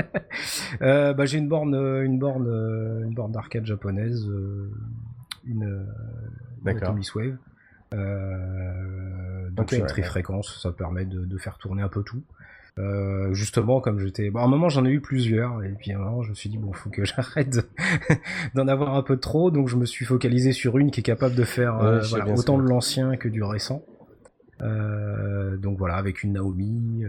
[0.83, 2.47] euh, bah, j'ai une borne, une borne,
[3.05, 4.71] une borne d'arcade japonaise, euh,
[5.45, 5.87] une.
[6.67, 7.37] Atomic Wave.
[9.53, 12.23] donc, une très fréquence, ça permet de, de, faire tourner un peu tout.
[12.79, 14.31] Euh, justement, comme j'étais.
[14.31, 16.35] Bon, à un moment, j'en ai eu plusieurs, et puis à un moment, je me
[16.35, 17.67] suis dit, bon, faut que j'arrête
[18.55, 21.35] d'en avoir un peu trop, donc je me suis focalisé sur une qui est capable
[21.35, 22.01] de faire euh,
[22.37, 23.83] autant de l'ancien que du récent.
[24.61, 27.05] Euh, donc voilà, avec une Naomi,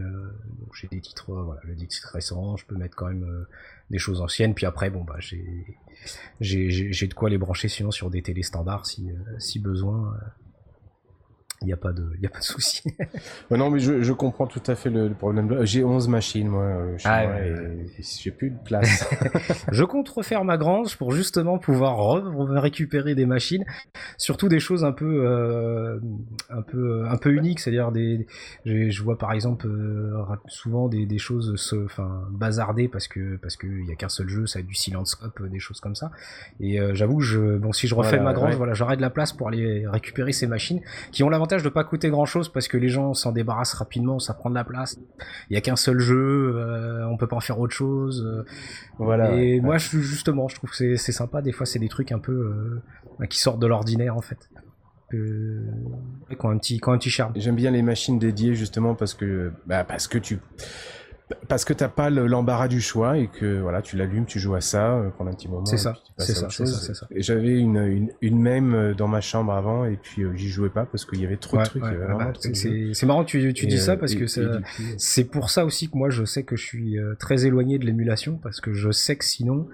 [0.74, 3.46] j'ai des titres, voilà, des titres récents, je peux mettre quand même
[3.92, 5.76] des choses anciennes, puis après, bon, bah, j'ai,
[6.40, 10.16] j'ai, de quoi les brancher sinon sur des télé standards si, si besoin
[11.62, 12.84] il n'y a pas de, il a pas de souci.
[13.52, 15.66] non, mais je, je, comprends tout à fait le, problème.
[15.66, 19.10] J'ai 11 machines, moi, euh, chez ah, moi, et j'ai plus de place.
[19.72, 22.24] je compte refaire ma grange pour justement pouvoir
[22.62, 23.66] récupérer des machines,
[24.18, 26.00] surtout des choses un peu, euh,
[26.50, 28.26] un peu, un peu uniques, c'est-à-dire des,
[28.66, 30.14] je vois par exemple euh,
[30.48, 34.48] souvent des, des choses, enfin, bazardées parce que, parce qu'il y a qu'un seul jeu,
[34.48, 36.10] ça a du silence-scope, des choses comme ça.
[36.62, 39.50] Et j'avoue, je, bon, si je refais ma grange, voilà, j'aurai de la place pour
[39.50, 40.80] aller récupérer ces machines
[41.12, 44.20] qui ont l'avantage de pas coûter grand chose parce que les gens s'en débarrassent rapidement,
[44.20, 44.98] ça prend de la place.
[45.50, 48.26] Il y a qu'un seul jeu, euh, on peut pas en faire autre chose.
[48.26, 48.46] Euh.
[48.98, 49.36] voilà.
[49.36, 51.42] Et moi, je, justement, je trouve que c'est sympa.
[51.42, 52.82] Des fois, c'est des trucs un peu
[53.20, 54.50] euh, qui sortent de l'ordinaire en fait.
[55.14, 55.66] Euh,
[56.30, 57.34] qui ont un petit, qui un petit charme.
[57.36, 60.40] J'aime bien les machines dédiées justement parce que, bah, parce que tu
[61.48, 64.62] parce que t'as pas l'embarras du choix et que voilà, tu l'allumes, tu joues à
[64.62, 65.66] ça euh, pendant un petit moment.
[65.66, 69.22] C'est ça, c'est ça, c'est ça, Et j'avais une, une, une, même euh, dans ma
[69.22, 71.84] chambre avant et puis euh, j'y jouais pas parce qu'il y avait trop de trucs.
[71.84, 74.26] Bah, c'est marrant que tu, tu dis ça parce que
[74.98, 78.40] c'est pour ça aussi que moi je sais que je suis très éloigné de l'émulation
[78.42, 79.68] parce que je sais que sinon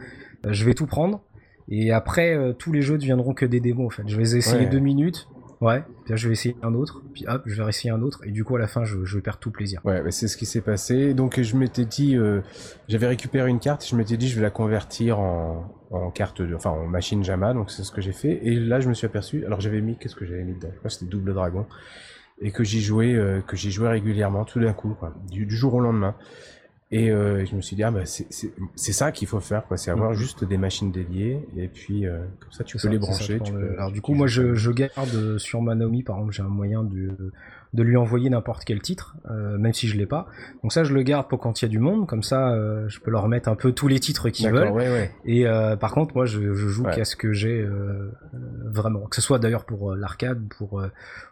[0.48, 1.24] je vais tout prendre
[1.70, 4.04] et après tous les jeux deviendront que des démos en fait.
[4.08, 5.28] Je vais essayer deux minutes
[5.62, 8.44] Ouais, je vais essayer un autre, puis hop, je vais essayer un autre, et du
[8.44, 9.82] coup à la fin je, je perds tout plaisir.
[9.86, 11.14] Ouais, c'est ce qui s'est passé.
[11.14, 12.42] Donc je m'étais dit, euh,
[12.88, 16.56] j'avais récupéré une carte, je m'étais dit je vais la convertir en, en carte, de,
[16.56, 18.40] enfin en machine Jama, donc c'est ce que j'ai fait.
[18.44, 20.70] Et là je me suis aperçu, alors j'avais mis, qu'est-ce que j'avais mis dedans?
[20.74, 21.66] Je crois c'était Double Dragon,
[22.42, 24.96] et que j'y jouais, euh, que j'y jouais régulièrement, tout d'un coup,
[25.30, 26.16] du, jour au lendemain.
[26.92, 29.76] Et euh, je me suis dit, ah, bah, c'est ça qu'il faut faire, quoi.
[29.76, 30.18] C'est avoir mhm.
[30.18, 33.40] juste des machines dédiées, et puis euh, comme ça, tu peux les brancher.
[33.78, 36.84] Alors, du coup, moi, je, je, garde sur ma Naomi, par exemple, j'ai un moyen
[36.84, 37.32] de,
[37.74, 40.28] de lui envoyer n'importe quel titre, euh, même si je l'ai pas.
[40.62, 42.88] Donc, ça, je le garde pour quand il y a du monde, comme ça, euh,
[42.88, 44.70] je peux leur mettre un peu tous les titres qu'ils veulent.
[44.70, 45.12] Ouais, ouais.
[45.26, 47.68] Et euh, par contre, moi, je, je joue qu'à ce que j'ai
[48.64, 49.02] vraiment.
[49.08, 50.84] Que ce soit d'ailleurs pour l'arcade, pour,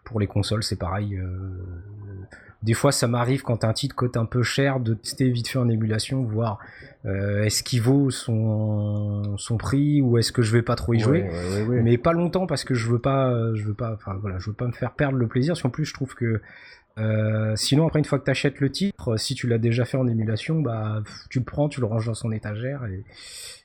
[0.03, 1.19] pour les consoles, c'est pareil
[2.63, 5.59] des fois, ça m'arrive quand un titre coûte un peu cher de tester vite fait
[5.59, 6.59] en émulation, voir
[7.05, 10.99] euh, est-ce qu'il vaut son, son prix ou est-ce que je vais pas trop y
[10.99, 11.29] jouer.
[11.67, 14.55] Mais pas longtemps parce que je veux pas, je veux pas, enfin voilà, je veux
[14.55, 15.51] pas me faire perdre le plaisir.
[15.51, 16.41] Parce qu'en plus, je trouve que
[16.99, 19.97] euh, sinon, après, une fois que tu achètes le titre, si tu l'as déjà fait
[19.97, 23.03] en émulation, bah, tu le prends, tu le ranges dans son étagère et,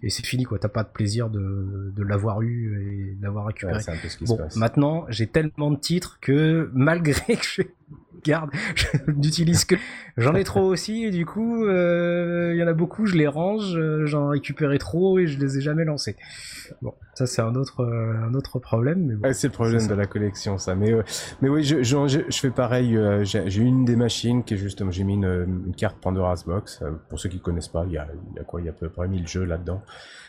[0.08, 0.58] c'est fini, quoi.
[0.58, 3.80] T'as pas de plaisir de, de l'avoir eu et de l'avoir récupéré.
[4.22, 7.62] bon, maintenant, j'ai tellement de titres que malgré que je
[8.24, 9.76] garde, je n'utilise que.
[10.18, 13.28] J'en ai trop aussi, et du coup, euh, il y en a beaucoup, je les
[13.28, 16.16] range, euh, j'en récupérais trop et je les ai jamais lancés.
[16.82, 19.06] Bon, ça c'est un autre, euh, un autre problème.
[19.06, 20.74] Mais bon, c'est le problème de la collection, ça.
[20.74, 20.92] Mais,
[21.40, 22.98] mais oui, je, je, je fais pareil.
[23.22, 26.82] j'ai une des machines qui est justement, j'ai mis une, une, carte Pandora's Box.
[27.08, 28.72] Pour ceux qui connaissent pas, il y a, il y a quoi Il y a
[28.72, 29.82] à peu près 1000 jeux là-dedans.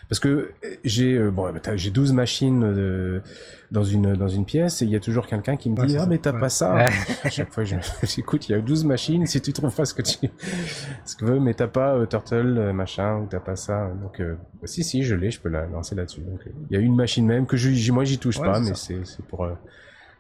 [0.08, 0.52] Parce que
[0.84, 3.22] j'ai bon, j'ai 12 machines
[3.70, 6.08] dans une dans une pièce et il y a toujours quelqu'un qui me dit ah
[6.08, 6.88] mais t'as pas ça.
[7.24, 7.64] à chaque fois
[8.04, 10.30] j'écoute il y a 12 machines si tu trouves pas ce que tu
[11.06, 14.22] ce que veux mais t'as pas euh, Turtle machin ou t'as pas ça donc
[14.64, 16.22] si si je l'ai je peux la lancer là-dessus.
[16.22, 19.06] Donc il y a une machine même que je moi j'y touche pas mais c'est
[19.06, 19.48] c'est pour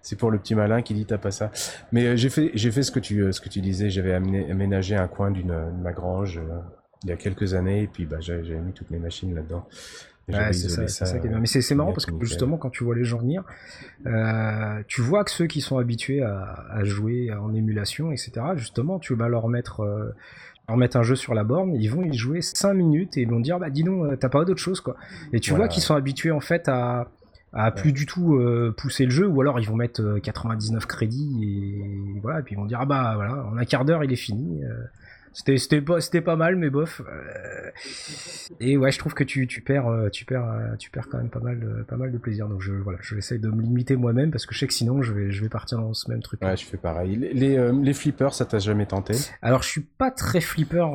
[0.01, 1.51] c'est pour le petit malin qui dit t'as pas ça.
[1.91, 5.07] Mais j'ai fait j'ai fait ce que tu ce que tu disais, j'avais aménagé un
[5.07, 6.39] coin d'une ma grange
[7.03, 9.65] il y a quelques années, et puis bah, j'avais mis toutes mes machines là-dedans.
[10.29, 13.03] Ouais, c'est ça, ça, ça Mais c'est marrant parce que justement, quand tu vois les
[13.03, 13.43] gens venir,
[14.05, 18.99] euh, tu vois que ceux qui sont habitués à, à, jouer en émulation, etc., justement,
[18.99, 20.13] tu vas leur mettre, euh,
[20.67, 23.29] leur mettre un jeu sur la borne, ils vont y jouer 5 minutes et ils
[23.29, 24.95] vont dire, bah dis donc, euh, t'as pas d'autre chose, quoi.
[25.33, 27.09] Et tu vois qu'ils sont habitués en fait à,
[27.51, 31.39] à plus du tout euh, pousser le jeu, ou alors ils vont mettre 99 crédits
[31.43, 34.13] et voilà, et puis ils vont dire, ah bah voilà, en un quart d'heure il
[34.13, 34.61] est fini.
[35.33, 37.01] C'était pas c'était pas mal mais bof.
[37.01, 37.69] Euh,
[38.59, 41.17] et ouais, je trouve que tu, tu perds euh, tu perds euh, tu perds quand
[41.17, 42.47] même pas mal de, pas mal de plaisir.
[42.47, 45.01] Donc je voilà, je vais de me limiter moi-même parce que je sais que sinon
[45.01, 46.41] je vais je vais partir dans ce même truc.
[46.41, 47.15] Ouais, je fais pareil.
[47.15, 49.13] Les les, flippers, ça t'a jamais tenté?
[49.41, 50.85] Alors je suis pas très flipper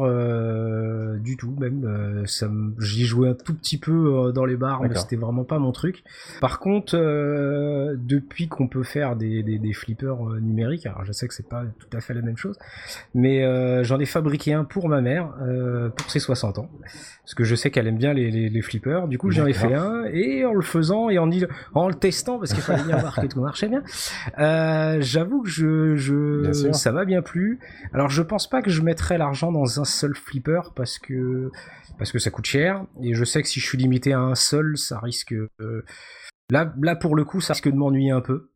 [1.21, 5.17] du tout même ça j'y jouais un tout petit peu dans les bars mais c'était
[5.17, 6.03] vraiment pas mon truc.
[6.41, 11.35] Par contre depuis qu'on peut faire des, des, des flippers numériques, alors je sais que
[11.35, 12.59] c'est pas tout à fait la même chose,
[13.15, 13.45] mais
[13.85, 16.71] j'en ai fabriqué fabriqué un pour ma mère, euh, pour ses 60 ans.
[17.23, 19.07] Parce que je sais qu'elle aime bien les, les, flippers.
[19.07, 21.29] Du coup, j'en ai fait un, et en le faisant, et en,
[21.75, 23.83] en le testant, parce qu'il fallait bien voir que tout marchait bien,
[24.39, 27.61] euh, j'avoue que je, je ça m'a bien plu.
[27.93, 31.51] Alors, je pense pas que je mettrais l'argent dans un seul flipper, parce que,
[31.99, 34.35] parce que ça coûte cher, et je sais que si je suis limité à un
[34.35, 35.35] seul, ça risque...
[35.61, 35.85] Euh,
[36.51, 38.49] là, là, pour le coup, ça risque de m'ennuyer un peu.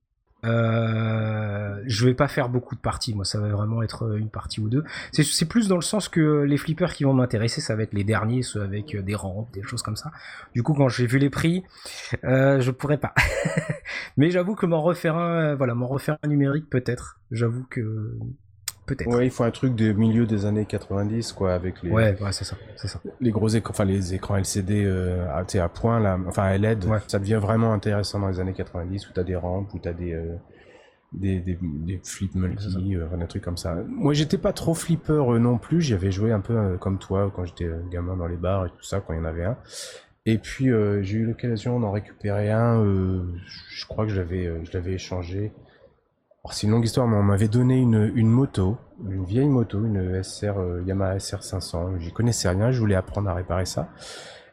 [0.45, 4.61] Euh, je vais pas faire beaucoup de parties, moi ça va vraiment être une partie
[4.61, 4.85] ou deux.
[5.13, 8.05] C'est plus dans le sens que les flippers qui vont m'intéresser, ça va être les
[8.05, 10.13] derniers, ceux avec des rampes, des choses comme ça.
[10.55, 11.65] Du coup, quand j'ai vu les prix,
[12.25, 13.15] euh, je pourrais pas.
[14.17, 17.19] Mais j'avoue que m'en refaire un, voilà, m'en refaire un numérique peut-être.
[17.31, 18.17] J'avoue que
[18.89, 19.09] peut-être.
[19.09, 21.91] Ouais, il faut un truc de milieu des années 90, quoi, avec les.
[21.91, 23.01] Ouais, ouais, c'est ça, c'est ça.
[23.21, 27.19] Les gros écrans, enfin les écrans LCD euh, à, à point là, enfin LED, ça
[27.19, 30.35] devient vraiment intéressant dans les années 90 où t'as des rampes, où t'as des euh,
[31.13, 33.77] des, des, des flip multi, euh, des trucs comme ça.
[33.89, 35.81] Moi, j'étais pas trop flipper euh, non plus.
[35.81, 39.01] J'avais joué un peu comme toi quand j'étais gamin dans les bars et tout ça,
[39.01, 39.57] quand il y en avait un.
[40.27, 42.85] Et puis j'ai eu l'occasion d'en récupérer un.
[43.71, 45.53] je crois que je l'avais échangé
[46.53, 50.59] c'est une longue histoire, mais on m'avait donné une, moto, une vieille moto, une SR
[50.59, 51.99] euh, Yamaha SR 500.
[51.99, 53.89] J'y connaissais rien, je voulais apprendre à réparer ça.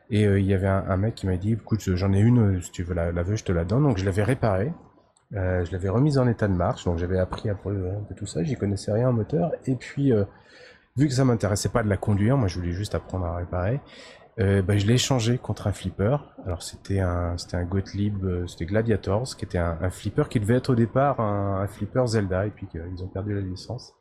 [0.09, 2.71] Et euh, il y avait un, mec qui m'a dit, écoute, j'en ai une, si
[2.71, 3.83] tu veux la, la veux, je te la donne.
[3.83, 4.73] Donc je l'avais réparée,
[5.35, 8.13] euh, je l'avais remise en état de marche, donc j'avais appris un peu, un peu
[8.15, 8.43] tout ça.
[8.43, 9.51] J'y connaissais rien en moteur.
[9.65, 10.11] Et puis,
[10.97, 13.79] vu que ça m'intéressait pas de la conduire, moi je voulais juste apprendre à réparer
[14.39, 16.17] euh, bah, je l'ai échangé contre un flipper.
[16.45, 20.39] Alors c'était un, c'était un Gottlieb, euh, c'était Gladiators, qui était un, un, flipper qui
[20.39, 23.93] devait être au départ un, un flipper Zelda, et puis ils ont perdu la licence,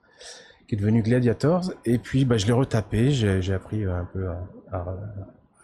[0.67, 1.73] qui est devenu Gladiators.
[1.85, 4.97] Et puis bah, je l'ai retapé, j'ai appris un peu à, à,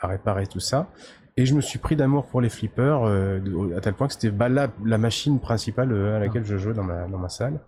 [0.00, 0.88] à, réparer tout ça.
[1.36, 3.40] Et je me suis pris d'amour pour les flippers, euh,
[3.76, 6.74] à tel point que c'était bah, la, la, machine principale euh, à laquelle je jouais
[6.74, 7.60] dans ma, dans ma salle.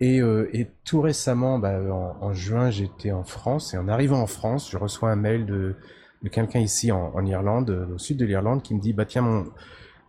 [0.00, 4.20] Et, euh, et tout récemment, bah, en, en juin, j'étais en France, et en arrivant
[4.20, 5.76] en France, je reçois un mail de
[6.22, 9.22] de quelqu'un ici en, en, Irlande, au sud de l'Irlande, qui me dit bah tiens
[9.22, 9.46] mon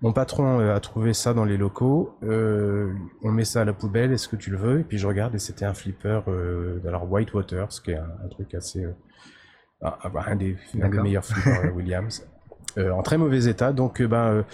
[0.01, 2.15] Mon patron a trouvé ça dans les locaux.
[2.21, 4.11] on met ça à la poubelle.
[4.11, 4.79] Est-ce que tu le veux?
[4.79, 6.21] Et puis je regarde et c'était un flipper
[6.87, 8.85] alors Whitewater, ce qui est un, truc assez
[9.81, 12.27] un, des, un des meilleurs flippers Williams,
[12.77, 13.73] en très mauvais état.
[13.73, 14.45] Donc ben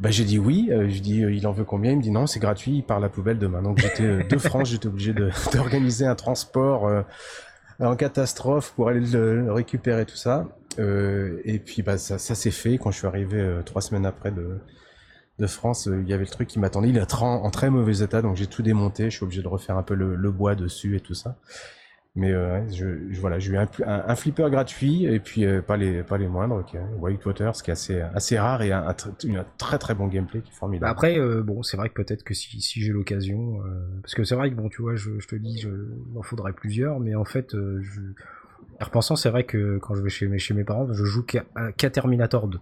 [0.00, 1.90] bah j'ai dit oui, euh, je dis euh, il en veut combien?
[1.90, 3.62] Il me dit non, c'est gratuit, il part la poubelle demain.
[3.62, 5.12] Donc j'étais euh, de France, j'étais obligé
[5.52, 7.02] d'organiser un transport euh,
[7.80, 10.46] en catastrophe pour aller le, récupérer tout ça.
[10.78, 14.58] et puis bah ça, ça s'est fait quand je suis arrivé trois semaines après de
[15.38, 16.88] de France, il y avait le truc qui m'attendait.
[16.88, 19.04] Il est en très mauvais état, donc j'ai tout démonté.
[19.04, 21.36] Je suis obligé de refaire un peu le bois dessus et tout ça.
[22.14, 22.86] Mais euh, je,
[23.20, 26.56] voilà, j'ai eu un, un, flipper gratuit et puis euh, pas les pas les moindres.
[26.56, 26.78] Okay.
[26.98, 28.94] Whitewater, ce qui est assez assez rare et un,
[29.56, 30.90] très très bon gameplay qui est formidable.
[30.90, 33.60] Après, euh, bon, c'est vrai que peut-être que si, si j'ai l'occasion,
[34.02, 36.22] parce que c'est vrai que bon, tu vois, je, je te dis, je, il en
[36.22, 38.00] faudrait plusieurs, mais en fait, je,
[38.80, 41.24] en repensant, c'est vrai que quand je vais chez mes chez mes parents, je joue
[41.24, 42.58] qu'à Terminator 2.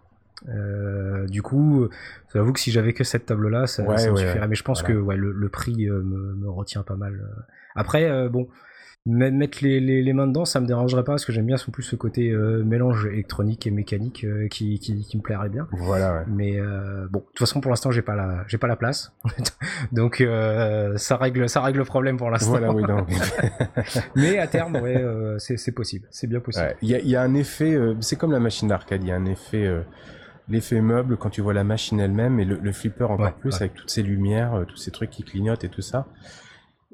[0.50, 1.88] Euh, du coup,
[2.34, 4.48] j'avoue que si j'avais que cette table-là, ça, ça me suffirait.
[4.48, 6.02] Mais je pense que ouais, le, le prix me,
[6.34, 7.26] me, retient pas mal.
[7.74, 8.48] Après, bon,
[9.06, 11.70] mettre les, les, les, mains dedans ça me dérangerait pas parce que j'aime bien son
[11.70, 15.68] plus ce côté euh, mélange électronique et mécanique euh, qui, qui, qui, me plairait bien.
[15.70, 16.24] Voilà ouais.
[16.26, 19.12] mais euh, bon de toute façon pour l'instant j'ai pas la j'ai pas la place.
[19.92, 20.26] Donc
[20.96, 22.50] ça règle ça règle le problème pour l'instant.
[22.50, 23.06] Voilà oui non.
[24.16, 25.04] mais à terme ouais
[25.38, 26.08] c'est possible.
[26.10, 26.74] C'est bien possible.
[26.82, 29.16] Il y, a, y, a, un effet c'est comme la machine d'arcade il y a
[29.16, 29.70] un effet
[30.48, 33.74] l'effet meuble quand tu vois la machine elle-même et le, le flipper encore plus avec
[33.74, 36.06] toutes ces lumières tous ces trucs qui clignotent et tout ça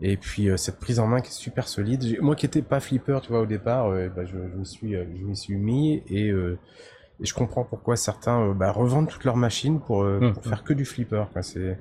[0.03, 2.19] et puis euh, cette prise en main qui est super solide.
[2.21, 5.25] Moi qui n'étais pas flipper, tu vois, au départ, euh, bah, je, suis, euh, je
[5.25, 10.03] m'y suis mis et, et, je comprends pourquoi certains bah, revendent toutes leurs machines pour,
[10.03, 10.49] mmh, pour mmh.
[10.49, 11.25] faire que du flipper.
[11.43, 11.79] C'est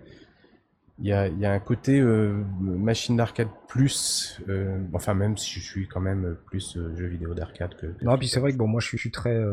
[0.99, 1.99] il y a, y a, un côté
[2.59, 4.39] machine d'arcade plus,
[4.93, 8.39] enfin même si je suis quand même plus jeu vidéo d'arcade que, Non, puis c'est
[8.39, 9.43] vrai que bon, moi je suis, je suis très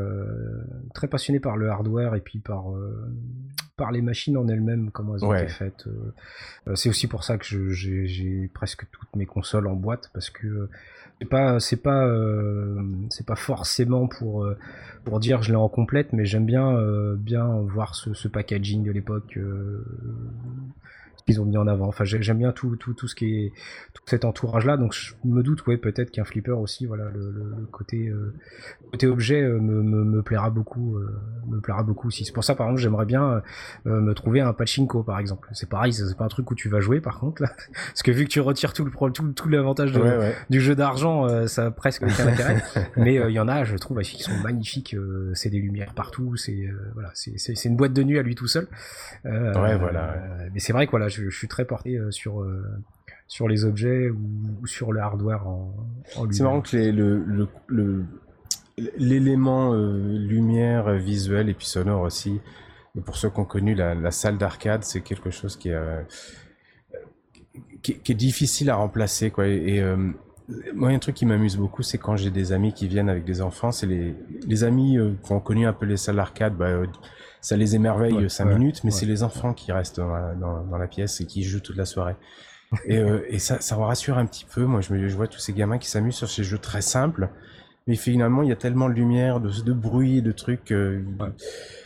[0.92, 2.66] très passionné par le hardware et puis par
[3.78, 5.86] par les machines en elles-mêmes, comment elles ont été faites.
[6.74, 10.68] c'est aussi pour ça que j'ai presque toutes mes consoles en boîte parce que
[11.18, 12.06] c'est pas c'est pas
[13.08, 14.46] c'est pas forcément pour
[15.04, 16.76] pour dire je l'ai en complète, mais j'aime bien
[17.16, 19.38] bien voir ce, ce packaging de l'époque
[21.28, 21.86] qu'ils ont mis en avant.
[21.86, 23.52] Enfin, j'aime bien tout, tout, tout ce qui est
[23.92, 24.78] tout cet entourage-là.
[24.78, 28.34] Donc, je me doute, ouais, peut-être qu'un flipper aussi, voilà, le, le, côté euh,
[28.90, 32.24] côté objet euh, me, me, me, plaira beaucoup, euh, me plaira beaucoup aussi.
[32.24, 33.42] C'est pour ça, par exemple, j'aimerais bien
[33.84, 35.48] me trouver un pachinko, par exemple.
[35.52, 37.50] C'est pareil, c'est pas un truc où tu vas jouer, par contre, là,
[37.88, 39.92] parce que vu que tu retires tout le tout, tout l'avantage
[40.48, 42.62] du jeu d'argent, ça a presque aucun intérêt.
[42.96, 44.96] Mais il y en a, je trouve, qui sont magnifiques.
[45.34, 46.36] c'est des lumières partout.
[46.36, 48.66] C'est voilà, c'est une boîte de nuit à lui tout seul.
[49.24, 50.14] ouais, voilà.
[50.54, 52.62] Mais c'est vrai que voilà, je, suis très porté euh, sur euh,
[53.26, 55.74] sur les objets ou, sur le hardware en,
[56.16, 56.76] en C'est marrant que
[58.96, 62.40] l'élément euh, lumière visuelle et puis sonore aussi.
[63.04, 65.78] Pour ceux qui ont connu la, salle d'arcade, c'est quelque chose qui est,
[68.14, 69.30] difficile à remplacer.
[69.30, 69.46] Quoi.
[69.46, 69.84] Et, et
[70.74, 73.40] moi, un truc qui m'amuse beaucoup, c'est quand j'ai des amis qui viennent avec des
[73.40, 73.70] enfants.
[73.70, 74.16] C'est les,
[74.46, 76.56] les amis qui ont connu un peu les salles d'arcade.
[76.56, 76.70] Bah,
[77.40, 80.78] ça les émerveille 5 minutes, mais c'est les enfants qui restent dans la, dans, dans
[80.78, 82.16] la, pièce et qui jouent toute la soirée.
[82.84, 84.64] et, euh, et ça, ça me rassure un petit peu.
[84.64, 87.30] Moi, je, me, je vois tous ces gamins qui s'amusent sur ces jeux très simples,
[87.88, 91.02] mais finalement, il y a tellement de lumière, de, de bruit, de trucs euh,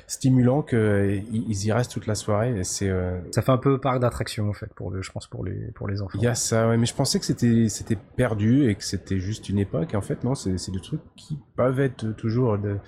[0.09, 2.59] stimulants qu'ils euh, ils y restent toute la soirée.
[2.59, 5.29] Et c'est euh, ça fait un peu parc d'attraction en fait pour le, je pense
[5.29, 6.19] pour les pour les enfants.
[6.19, 9.21] Il y a ça, ouais, mais je pensais que c'était c'était perdu et que c'était
[9.21, 9.95] juste une époque.
[9.95, 12.79] Et en fait, non, c'est des trucs qui peuvent être toujours de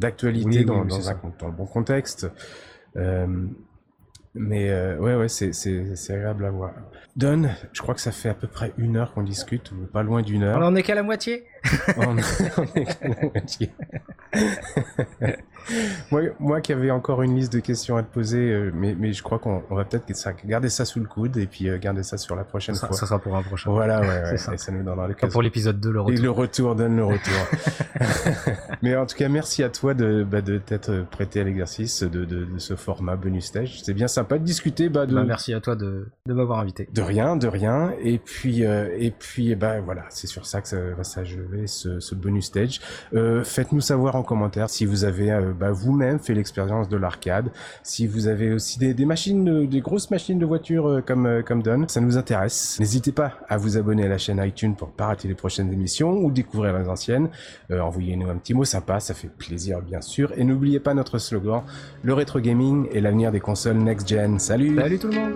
[0.00, 2.30] d'actualité dans, dans, un, dans, le bon contexte.
[2.96, 3.26] Euh,
[4.34, 5.52] mais euh, ouais, ouais, c'est,
[6.10, 6.72] agréable à voir.
[7.16, 10.22] Don, je crois que ça fait à peu près une heure qu'on discute, pas loin
[10.22, 10.58] d'une heure.
[10.58, 11.44] On en est qu'à la moitié
[11.98, 13.70] on, est qu'à la moitié.
[16.10, 19.12] moi, moi qui avais encore une liste de questions à te poser, euh, mais, mais
[19.12, 20.06] je crois qu'on on va peut-être
[20.46, 22.96] garder ça sous le coude et puis euh, garder ça sur la prochaine ça, fois.
[22.96, 23.70] Ça sera pour un prochain.
[23.70, 24.56] Voilà, ouais, ouais ça.
[24.56, 24.72] ça.
[24.72, 25.32] nous donnera l'occasion.
[25.32, 26.18] Pour l'épisode 2, le retour.
[26.18, 27.32] Et le retour, donne le retour.
[28.82, 32.24] mais en tout cas, merci à toi de, bah, de t'être prêté à l'exercice de,
[32.24, 33.82] de, de, ce format bonus stage.
[33.82, 34.88] C'est bien sympa de discuter.
[34.88, 35.14] Bah, de...
[35.14, 36.88] Bah, merci à toi de, de m'avoir invité.
[36.92, 37.92] De rien, de rien.
[38.02, 42.00] Et puis, euh, et puis, bah voilà, c'est sur ça que ça va s'achever ce,
[42.00, 42.80] ce bonus stage.
[43.14, 47.50] Euh, Faites-nous savoir en commentaire si vous avez euh, bah, vous-même fait l'expérience de l'arcade,
[47.82, 51.62] si vous avez aussi des, machines, des grosses machines de voiture euh, comme euh, comme
[51.62, 52.78] Don, ça nous intéresse.
[52.80, 56.12] N'hésitez pas à vous abonner à la chaîne iTunes pour pas rater les prochaines émissions
[56.12, 57.28] ou découvrir les anciennes.
[57.70, 60.32] Envoyez-nous un petit mot sympa, ça fait plaisir bien sûr.
[60.36, 61.62] Et n'oubliez pas notre slogan,
[62.02, 64.38] le rétro gaming est l'avenir des consoles next gen.
[64.38, 65.34] Salut Salut tout le monde